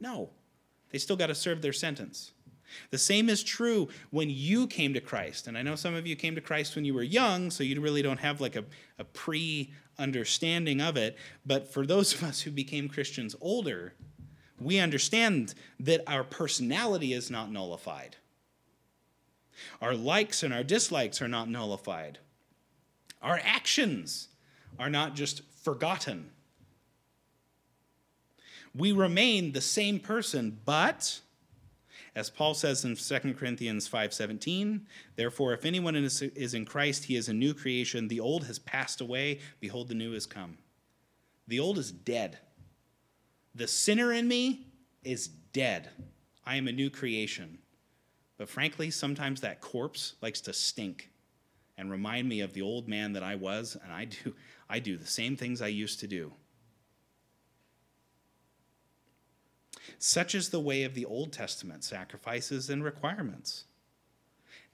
No. 0.00 0.30
They 0.90 0.96
still 0.96 1.16
got 1.16 1.26
to 1.26 1.34
serve 1.34 1.60
their 1.60 1.74
sentence. 1.74 2.32
The 2.90 2.98
same 2.98 3.28
is 3.28 3.42
true 3.42 3.88
when 4.10 4.30
you 4.30 4.66
came 4.66 4.94
to 4.94 5.00
Christ. 5.00 5.46
And 5.46 5.56
I 5.56 5.62
know 5.62 5.74
some 5.74 5.94
of 5.94 6.06
you 6.06 6.16
came 6.16 6.34
to 6.34 6.40
Christ 6.40 6.76
when 6.76 6.84
you 6.84 6.94
were 6.94 7.02
young, 7.02 7.50
so 7.50 7.62
you 7.64 7.80
really 7.80 8.02
don't 8.02 8.20
have 8.20 8.40
like 8.40 8.56
a, 8.56 8.64
a 8.98 9.04
pre 9.04 9.72
understanding 9.98 10.80
of 10.80 10.96
it. 10.96 11.16
But 11.44 11.72
for 11.72 11.86
those 11.86 12.14
of 12.14 12.22
us 12.22 12.42
who 12.42 12.50
became 12.50 12.88
Christians 12.88 13.34
older, 13.40 13.94
we 14.60 14.78
understand 14.78 15.54
that 15.80 16.02
our 16.06 16.24
personality 16.24 17.12
is 17.12 17.30
not 17.30 17.50
nullified. 17.50 18.16
Our 19.80 19.94
likes 19.94 20.42
and 20.42 20.54
our 20.54 20.62
dislikes 20.62 21.20
are 21.20 21.28
not 21.28 21.48
nullified. 21.48 22.18
Our 23.22 23.40
actions 23.42 24.28
are 24.78 24.90
not 24.90 25.14
just 25.14 25.42
forgotten. 25.62 26.30
We 28.74 28.92
remain 28.92 29.52
the 29.52 29.60
same 29.60 29.98
person, 29.98 30.58
but 30.64 31.20
as 32.18 32.30
Paul 32.30 32.52
says 32.52 32.84
in 32.84 32.96
2 32.96 33.34
Corinthians 33.34 33.88
5:17, 33.88 34.80
therefore 35.14 35.52
if 35.52 35.64
anyone 35.64 35.94
is, 35.94 36.20
is 36.20 36.52
in 36.52 36.64
Christ, 36.64 37.04
he 37.04 37.14
is 37.14 37.28
a 37.28 37.32
new 37.32 37.54
creation. 37.54 38.08
The 38.08 38.18
old 38.18 38.46
has 38.48 38.58
passed 38.58 39.00
away, 39.00 39.38
behold 39.60 39.86
the 39.86 39.94
new 39.94 40.12
has 40.14 40.26
come. 40.26 40.58
The 41.46 41.60
old 41.60 41.78
is 41.78 41.92
dead. 41.92 42.40
The 43.54 43.68
sinner 43.68 44.12
in 44.12 44.26
me 44.26 44.66
is 45.04 45.28
dead. 45.28 45.90
I 46.44 46.56
am 46.56 46.66
a 46.66 46.72
new 46.72 46.90
creation. 46.90 47.58
But 48.36 48.48
frankly, 48.48 48.90
sometimes 48.90 49.40
that 49.40 49.60
corpse 49.60 50.14
likes 50.20 50.40
to 50.42 50.52
stink 50.52 51.10
and 51.76 51.88
remind 51.88 52.28
me 52.28 52.40
of 52.40 52.52
the 52.52 52.62
old 52.62 52.88
man 52.88 53.12
that 53.12 53.22
I 53.22 53.36
was, 53.36 53.76
and 53.80 53.92
I 53.92 54.06
do, 54.06 54.34
I 54.68 54.80
do 54.80 54.96
the 54.96 55.06
same 55.06 55.36
things 55.36 55.62
I 55.62 55.68
used 55.68 56.00
to 56.00 56.08
do. 56.08 56.32
Such 59.98 60.34
is 60.34 60.50
the 60.50 60.60
way 60.60 60.84
of 60.84 60.94
the 60.94 61.04
Old 61.04 61.32
Testament 61.32 61.82
sacrifices 61.82 62.70
and 62.70 62.84
requirements. 62.84 63.64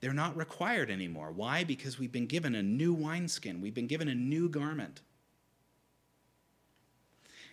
They're 0.01 0.13
not 0.13 0.37
required 0.37 0.91
anymore. 0.91 1.33
Why? 1.33 1.65
Because 1.65 1.99
we've 1.99 2.13
been 2.13 2.27
given 2.27 2.55
a 2.55 2.63
new 2.63 2.93
wineskin, 2.93 3.61
we've 3.63 3.75
been 3.75 3.87
given 3.87 4.09
a 4.09 4.15
new 4.15 4.49
garment. 4.49 5.01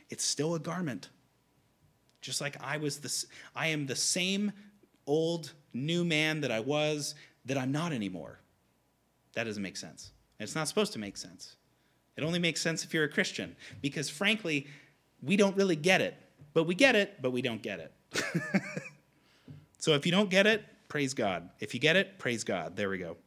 It's 0.10 0.26
still 0.26 0.56
a 0.56 0.60
garment. 0.60 1.08
Just 2.20 2.42
like 2.42 2.58
I 2.62 2.78
was 2.78 3.00
the 3.00 3.26
I 3.56 3.68
am 3.68 3.88
the 3.88 3.96
same 3.96 4.52
old 5.08 5.54
new 5.74 6.04
man 6.04 6.42
that 6.42 6.52
I 6.52 6.60
was 6.60 7.16
that 7.46 7.58
I'm 7.58 7.72
not 7.72 7.94
anymore. 7.94 8.40
That 9.34 9.46
doesn't 9.46 9.64
make 9.64 9.78
sense. 9.78 10.12
It's 10.40 10.56
not 10.56 10.68
supposed 10.68 10.94
to 10.94 11.00
make 11.00 11.18
sense. 11.18 11.56
It 12.18 12.24
only 12.24 12.40
makes 12.40 12.62
sense 12.62 12.84
if 12.84 12.94
you're 12.94 13.06
a 13.06 13.10
Christian 13.10 13.56
because 13.82 14.10
frankly, 14.10 14.68
we 15.24 15.38
don't 15.38 15.56
really 15.56 15.78
get 15.78 16.02
it. 16.02 16.16
But 16.54 16.64
we 16.64 16.76
get 16.76 16.96
it, 16.96 17.22
but 17.22 17.32
we 17.32 17.42
don't 17.42 17.62
get 17.62 17.80
it. 17.80 17.94
so 19.78 19.94
if 19.94 20.06
you 20.06 20.12
don't 20.12 20.30
get 20.30 20.48
it, 20.48 20.64
praise 20.90 21.14
God. 21.14 21.50
If 21.60 21.74
you 21.74 21.80
get 21.80 21.96
it, 21.96 22.20
praise 22.20 22.44
God. 22.44 22.76
There 22.76 22.90
we 22.90 22.98
go. 22.98 23.18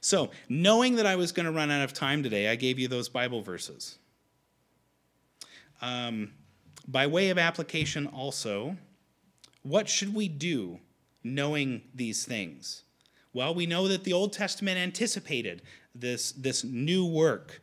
So, 0.00 0.30
knowing 0.48 0.96
that 0.96 1.06
I 1.06 1.16
was 1.16 1.32
going 1.32 1.46
to 1.46 1.52
run 1.52 1.70
out 1.70 1.82
of 1.82 1.92
time 1.92 2.22
today, 2.22 2.48
I 2.48 2.56
gave 2.56 2.78
you 2.78 2.88
those 2.88 3.08
Bible 3.08 3.42
verses. 3.42 3.98
Um, 5.82 6.32
by 6.88 7.06
way 7.06 7.30
of 7.30 7.38
application, 7.38 8.06
also, 8.06 8.76
what 9.62 9.88
should 9.88 10.14
we 10.14 10.28
do 10.28 10.80
knowing 11.22 11.82
these 11.94 12.24
things? 12.24 12.82
Well, 13.32 13.54
we 13.54 13.66
know 13.66 13.88
that 13.88 14.04
the 14.04 14.12
Old 14.12 14.32
Testament 14.32 14.78
anticipated 14.78 15.62
this, 15.94 16.32
this 16.32 16.64
new 16.64 17.04
work. 17.04 17.60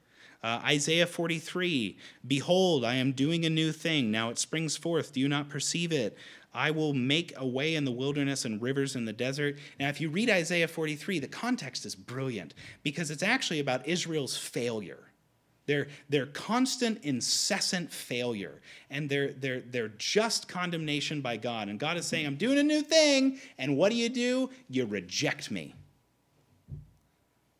Uh, 0.48 0.62
Isaiah 0.64 1.06
43 1.06 1.98
Behold, 2.26 2.86
I 2.86 2.96
am 2.96 3.12
doing 3.12 3.46
a 3.46 3.50
new 3.50 3.74
thing. 3.74 4.12
Now 4.12 4.30
it 4.30 4.40
springs 4.40 4.78
forth. 4.78 5.12
Do 5.12 5.20
you 5.20 5.28
not 5.28 5.50
perceive 5.50 5.92
it? 5.92 6.18
I 6.54 6.72
will 6.72 6.94
make 6.94 7.34
a 7.36 7.46
way 7.46 7.76
in 7.76 7.84
the 7.84 7.92
wilderness 7.92 8.46
and 8.46 8.62
rivers 8.62 8.96
in 8.96 9.04
the 9.04 9.12
desert. 9.12 9.58
Now, 9.78 9.90
if 9.90 10.00
you 10.00 10.10
read 10.10 10.30
Isaiah 10.30 10.70
43, 10.70 11.20
the 11.20 11.28
context 11.28 11.86
is 11.86 11.96
brilliant 11.96 12.54
because 12.82 13.12
it's 13.12 13.24
actually 13.24 13.60
about 13.60 13.86
Israel's 13.90 14.38
failure. 14.38 15.12
Their, 15.66 15.90
their 16.08 16.28
constant, 16.28 17.04
incessant 17.04 17.92
failure 17.92 18.62
and 18.90 19.10
their, 19.10 19.34
their, 19.34 19.60
their 19.60 19.90
just 19.90 20.48
condemnation 20.48 21.20
by 21.20 21.36
God. 21.36 21.68
And 21.68 21.78
God 21.78 21.98
is 21.98 22.06
saying, 22.06 22.26
I'm 22.26 22.38
doing 22.38 22.58
a 22.58 22.64
new 22.64 22.84
thing. 22.84 23.42
And 23.58 23.76
what 23.76 23.90
do 23.90 23.98
you 23.98 24.08
do? 24.08 24.50
You 24.70 24.86
reject 24.86 25.52
me. 25.52 25.76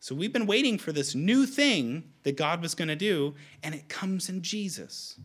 So 0.08 0.14
we've 0.14 0.32
been 0.32 0.46
waiting 0.46 0.78
for 0.78 0.90
this 0.90 1.14
new 1.14 1.44
thing 1.44 2.02
that 2.22 2.34
God 2.34 2.62
was 2.62 2.74
going 2.74 2.88
to 2.88 2.96
do, 2.96 3.34
and 3.62 3.74
it 3.74 3.90
comes 3.90 4.30
in 4.30 4.40
Jesus. 4.40 5.20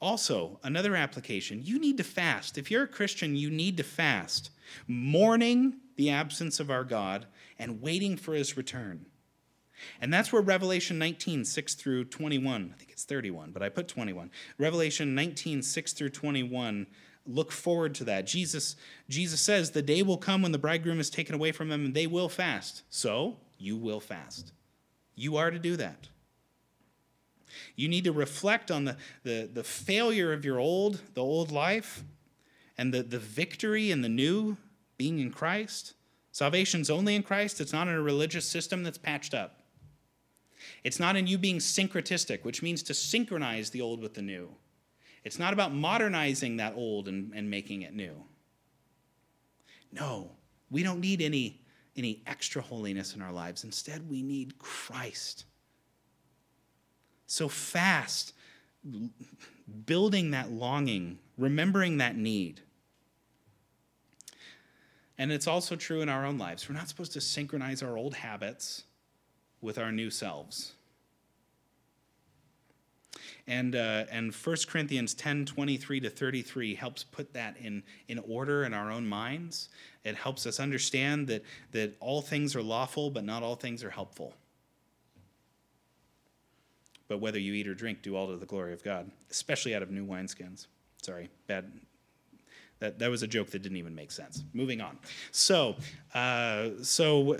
Also, 0.00 0.60
another 0.62 0.94
application 0.94 1.60
you 1.64 1.80
need 1.80 1.96
to 1.96 2.04
fast. 2.04 2.56
If 2.56 2.70
you're 2.70 2.84
a 2.84 2.86
Christian, 2.86 3.34
you 3.34 3.50
need 3.50 3.76
to 3.78 3.82
fast, 3.82 4.50
mourning 4.86 5.78
the 5.96 6.10
absence 6.10 6.60
of 6.60 6.70
our 6.70 6.84
God 6.84 7.26
and 7.58 7.82
waiting 7.82 8.16
for 8.16 8.32
his 8.32 8.56
return. 8.56 9.06
And 10.00 10.14
that's 10.14 10.32
where 10.32 10.40
Revelation 10.40 11.00
19, 11.00 11.44
6 11.44 11.74
through 11.74 12.04
21, 12.04 12.70
I 12.72 12.78
think 12.78 12.92
it's 12.92 13.02
31, 13.02 13.50
but 13.50 13.64
I 13.64 13.70
put 13.70 13.88
21. 13.88 14.30
Revelation 14.56 15.16
19, 15.16 15.62
6 15.62 15.92
through 15.94 16.10
21, 16.10 16.86
look 17.26 17.52
forward 17.52 17.94
to 17.96 18.04
that. 18.04 18.26
Jesus, 18.26 18.76
Jesus 19.08 19.40
says, 19.40 19.70
The 19.70 19.82
day 19.82 20.02
will 20.02 20.18
come 20.18 20.42
when 20.42 20.52
the 20.52 20.58
bridegroom 20.58 21.00
is 21.00 21.10
taken 21.10 21.34
away 21.34 21.52
from 21.52 21.68
them, 21.68 21.84
and 21.84 21.94
they 21.94 22.06
will 22.06 22.28
fast. 22.28 22.82
So 22.90 23.36
you 23.58 23.76
will 23.76 24.00
fast. 24.00 24.52
You 25.14 25.36
are 25.36 25.50
to 25.50 25.58
do 25.58 25.76
that. 25.76 26.08
You 27.76 27.88
need 27.88 28.04
to 28.04 28.12
reflect 28.12 28.70
on 28.70 28.84
the, 28.84 28.96
the, 29.22 29.48
the 29.52 29.64
failure 29.64 30.32
of 30.32 30.44
your 30.44 30.58
old, 30.58 31.00
the 31.14 31.22
old 31.22 31.50
life, 31.50 32.02
and 32.76 32.92
the, 32.92 33.02
the 33.02 33.18
victory 33.18 33.90
in 33.90 34.02
the 34.02 34.08
new, 34.08 34.56
being 34.96 35.20
in 35.20 35.30
Christ. 35.30 35.94
Salvation's 36.32 36.90
only 36.90 37.14
in 37.14 37.22
Christ. 37.22 37.60
It's 37.60 37.72
not 37.72 37.86
in 37.86 37.94
a 37.94 38.02
religious 38.02 38.48
system 38.48 38.82
that's 38.82 38.98
patched 38.98 39.34
up. 39.34 39.60
It's 40.82 40.98
not 40.98 41.16
in 41.16 41.26
you 41.26 41.38
being 41.38 41.58
syncretistic, 41.58 42.44
which 42.44 42.62
means 42.62 42.82
to 42.84 42.94
synchronize 42.94 43.70
the 43.70 43.80
old 43.80 44.00
with 44.00 44.14
the 44.14 44.22
new. 44.22 44.48
It's 45.24 45.38
not 45.38 45.54
about 45.54 45.74
modernizing 45.74 46.58
that 46.58 46.74
old 46.76 47.08
and, 47.08 47.32
and 47.34 47.50
making 47.50 47.82
it 47.82 47.94
new. 47.94 48.14
No, 49.90 50.32
we 50.70 50.82
don't 50.82 51.00
need 51.00 51.22
any, 51.22 51.62
any 51.96 52.22
extra 52.26 52.60
holiness 52.60 53.14
in 53.14 53.22
our 53.22 53.32
lives. 53.32 53.64
Instead, 53.64 54.08
we 54.08 54.22
need 54.22 54.58
Christ. 54.58 55.46
So 57.26 57.48
fast, 57.48 58.34
building 59.86 60.32
that 60.32 60.52
longing, 60.52 61.18
remembering 61.38 61.98
that 61.98 62.16
need. 62.16 62.60
And 65.16 65.32
it's 65.32 65.46
also 65.46 65.76
true 65.76 66.02
in 66.02 66.08
our 66.08 66.26
own 66.26 66.38
lives. 66.38 66.68
We're 66.68 66.74
not 66.74 66.88
supposed 66.88 67.12
to 67.12 67.20
synchronize 67.20 67.82
our 67.82 67.96
old 67.96 68.14
habits 68.14 68.84
with 69.60 69.78
our 69.78 69.92
new 69.92 70.10
selves. 70.10 70.74
And, 73.46 73.76
uh, 73.76 74.04
and 74.10 74.32
1 74.34 74.56
Corinthians 74.66 75.12
10 75.14 75.44
23 75.44 76.00
to 76.00 76.10
33 76.10 76.74
helps 76.74 77.04
put 77.04 77.32
that 77.34 77.56
in, 77.58 77.82
in 78.08 78.18
order 78.20 78.64
in 78.64 78.72
our 78.72 78.90
own 78.90 79.06
minds. 79.06 79.68
It 80.02 80.16
helps 80.16 80.46
us 80.46 80.58
understand 80.58 81.28
that, 81.28 81.42
that 81.72 81.94
all 82.00 82.22
things 82.22 82.56
are 82.56 82.62
lawful, 82.62 83.10
but 83.10 83.24
not 83.24 83.42
all 83.42 83.56
things 83.56 83.84
are 83.84 83.90
helpful. 83.90 84.34
But 87.06 87.18
whether 87.18 87.38
you 87.38 87.52
eat 87.52 87.68
or 87.68 87.74
drink, 87.74 88.02
do 88.02 88.16
all 88.16 88.28
to 88.28 88.36
the 88.36 88.46
glory 88.46 88.72
of 88.72 88.82
God, 88.82 89.10
especially 89.30 89.74
out 89.74 89.82
of 89.82 89.90
new 89.90 90.06
wineskins. 90.06 90.66
Sorry, 91.02 91.28
bad, 91.46 91.70
that, 92.78 92.98
that 92.98 93.10
was 93.10 93.22
a 93.22 93.26
joke 93.26 93.50
that 93.50 93.62
didn't 93.62 93.76
even 93.76 93.94
make 93.94 94.10
sense. 94.10 94.42
Moving 94.54 94.80
on. 94.80 94.98
So, 95.30 95.76
uh, 96.14 96.70
so 96.82 97.36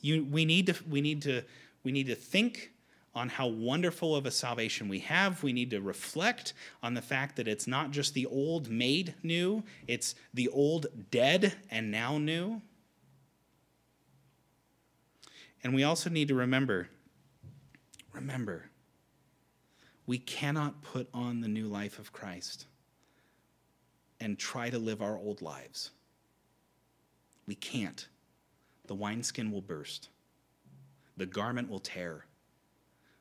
you, 0.00 0.26
we 0.30 0.44
need 0.44 0.66
to 0.66 0.74
we 0.88 1.00
need 1.00 1.22
to 1.22 1.42
we 1.84 1.92
need 1.92 2.06
to 2.06 2.14
think 2.14 2.72
on 3.14 3.28
how 3.28 3.46
wonderful 3.46 4.14
of 4.14 4.26
a 4.26 4.30
salvation 4.30 4.88
we 4.88 5.00
have. 5.00 5.42
We 5.42 5.52
need 5.52 5.70
to 5.70 5.80
reflect 5.80 6.52
on 6.82 6.94
the 6.94 7.02
fact 7.02 7.36
that 7.36 7.48
it's 7.48 7.66
not 7.66 7.90
just 7.90 8.14
the 8.14 8.26
old 8.26 8.70
made 8.70 9.14
new, 9.22 9.64
it's 9.86 10.14
the 10.34 10.48
old 10.48 10.86
dead 11.10 11.54
and 11.70 11.90
now 11.90 12.18
new. 12.18 12.62
And 15.64 15.74
we 15.74 15.84
also 15.84 16.10
need 16.10 16.28
to 16.28 16.34
remember 16.34 16.88
remember, 18.12 18.68
we 20.06 20.18
cannot 20.18 20.82
put 20.82 21.08
on 21.14 21.40
the 21.40 21.48
new 21.48 21.68
life 21.68 21.98
of 21.98 22.12
Christ 22.12 22.66
and 24.20 24.38
try 24.38 24.70
to 24.70 24.78
live 24.78 25.00
our 25.00 25.16
old 25.16 25.40
lives. 25.40 25.90
We 27.46 27.54
can't. 27.54 28.08
The 28.86 28.94
wineskin 28.94 29.52
will 29.52 29.62
burst, 29.62 30.08
the 31.16 31.26
garment 31.26 31.70
will 31.70 31.78
tear. 31.78 32.24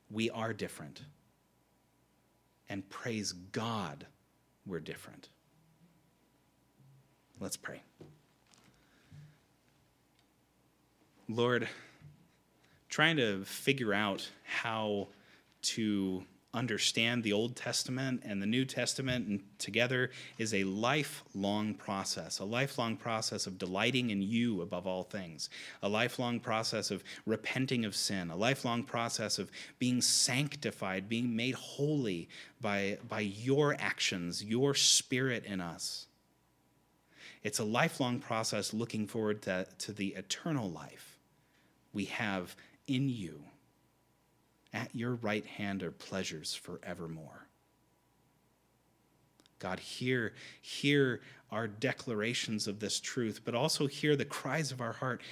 We 0.10 0.30
are 0.30 0.54
different. 0.54 1.02
And 2.70 2.88
praise 2.90 3.32
God, 3.34 4.06
we're 4.66 4.80
different. 4.80 5.30
Let's 7.40 7.58
pray. 7.58 7.82
Lord, 11.30 11.68
trying 12.90 13.18
to 13.18 13.44
figure 13.46 13.94
out 13.94 14.30
how 14.44 15.08
to 15.62 16.24
understand 16.54 17.24
the 17.24 17.34
Old 17.34 17.56
Testament 17.56 18.22
and 18.24 18.42
the 18.42 18.46
New 18.46 18.66
Testament 18.66 19.28
and 19.28 19.44
together 19.60 20.12
is 20.38 20.54
a 20.54 20.64
lifelong 20.64 21.74
process, 21.74 22.40
a 22.40 22.46
lifelong 22.46 22.96
process 22.96 23.48
of 23.48 23.58
delighting 23.58 24.10
in 24.10 24.22
you 24.22 24.62
above 24.62 24.88
all 24.88 25.04
things, 25.04 25.50
a 25.84 25.90
lifelong 25.90 26.40
process 26.40 26.90
of 26.90 27.04
repenting 27.26 27.86
of 27.86 27.96
sin, 27.96 28.32
a 28.32 28.36
lifelong 28.36 28.84
process 28.84 29.40
of 29.40 29.52
being 29.78 30.02
sanctified, 30.02 31.10
being 31.10 31.36
made 31.36 31.56
holy 31.56 32.30
by, 32.62 32.98
by 33.08 33.20
your 33.20 33.76
actions, 33.80 34.44
your 34.44 34.74
spirit 34.74 35.46
in 35.46 35.62
us. 35.62 36.08
It's 37.44 37.60
a 37.60 37.64
lifelong 37.64 38.20
process 38.20 38.74
looking 38.74 39.06
forward 39.06 39.42
to, 39.44 39.68
to 39.80 39.92
the 39.92 40.16
eternal 40.16 40.70
life 40.70 41.18
we 41.94 42.06
have 42.06 42.56
in 42.88 43.10
you. 43.10 43.42
At 44.78 44.94
your 44.94 45.16
right 45.16 45.44
hand 45.44 45.82
are 45.82 45.90
pleasures 45.90 46.54
forevermore. 46.54 47.48
God, 49.58 49.80
hear, 49.80 50.36
hear 50.62 51.22
our 51.52 51.68
declarations 51.68 52.68
of 52.68 52.80
this 52.80 53.00
truth, 53.00 53.42
but 53.44 53.56
also 53.56 53.88
hear 53.88 54.16
the 54.16 54.24
cries 54.24 54.72
of 54.72 54.80
our 54.80 54.94
heart, 54.94 55.24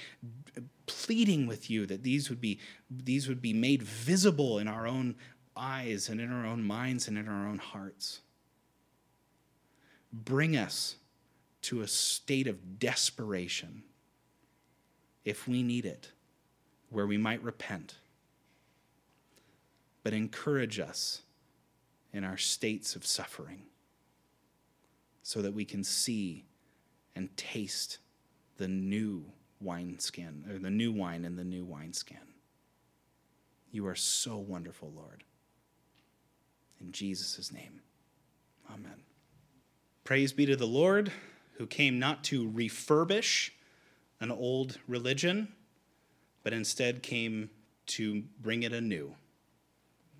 pleading 0.86 1.46
with 1.46 1.70
you 1.70 1.86
that 1.86 2.02
these 2.02 2.28
would 2.28 2.40
be, 2.40 2.58
these 2.90 3.28
would 3.28 3.40
be 3.40 3.52
made 3.52 3.84
visible 3.84 4.58
in 4.58 4.66
our 4.66 4.84
own 4.84 5.14
eyes 5.56 6.08
and 6.08 6.20
in 6.20 6.32
our 6.32 6.44
own 6.44 6.64
minds 6.64 7.06
and 7.06 7.16
in 7.16 7.28
our 7.28 7.46
own 7.46 7.58
hearts. 7.58 8.22
Bring 10.12 10.56
us 10.56 10.96
to 11.62 11.82
a 11.82 11.86
state 11.86 12.48
of 12.48 12.80
desperation 12.80 13.84
if 15.24 15.46
we 15.46 15.62
need 15.62 15.86
it, 15.86 16.10
where 16.90 17.06
we 17.06 17.16
might 17.16 17.44
repent 17.44 17.94
but 20.06 20.12
encourage 20.12 20.78
us 20.78 21.22
in 22.12 22.22
our 22.22 22.36
states 22.36 22.94
of 22.94 23.04
suffering 23.04 23.62
so 25.24 25.42
that 25.42 25.52
we 25.52 25.64
can 25.64 25.82
see 25.82 26.44
and 27.16 27.36
taste 27.36 27.98
the 28.56 28.68
new 28.68 29.24
wineskin, 29.60 30.44
or 30.48 30.60
the 30.60 30.70
new 30.70 30.92
wine 30.92 31.24
in 31.24 31.34
the 31.34 31.42
new 31.42 31.64
wineskin. 31.64 32.18
You 33.72 33.84
are 33.88 33.96
so 33.96 34.36
wonderful, 34.36 34.92
Lord. 34.94 35.24
In 36.80 36.92
Jesus' 36.92 37.50
name, 37.50 37.80
amen. 38.72 39.02
Praise 40.04 40.32
be 40.32 40.46
to 40.46 40.54
the 40.54 40.68
Lord, 40.68 41.10
who 41.54 41.66
came 41.66 41.98
not 41.98 42.22
to 42.22 42.48
refurbish 42.48 43.50
an 44.20 44.30
old 44.30 44.78
religion, 44.86 45.48
but 46.44 46.52
instead 46.52 47.02
came 47.02 47.50
to 47.86 48.22
bring 48.40 48.62
it 48.62 48.72
anew. 48.72 49.12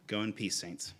Go 0.06 0.22
in 0.22 0.32
peace, 0.32 0.56
saints. 0.56 0.94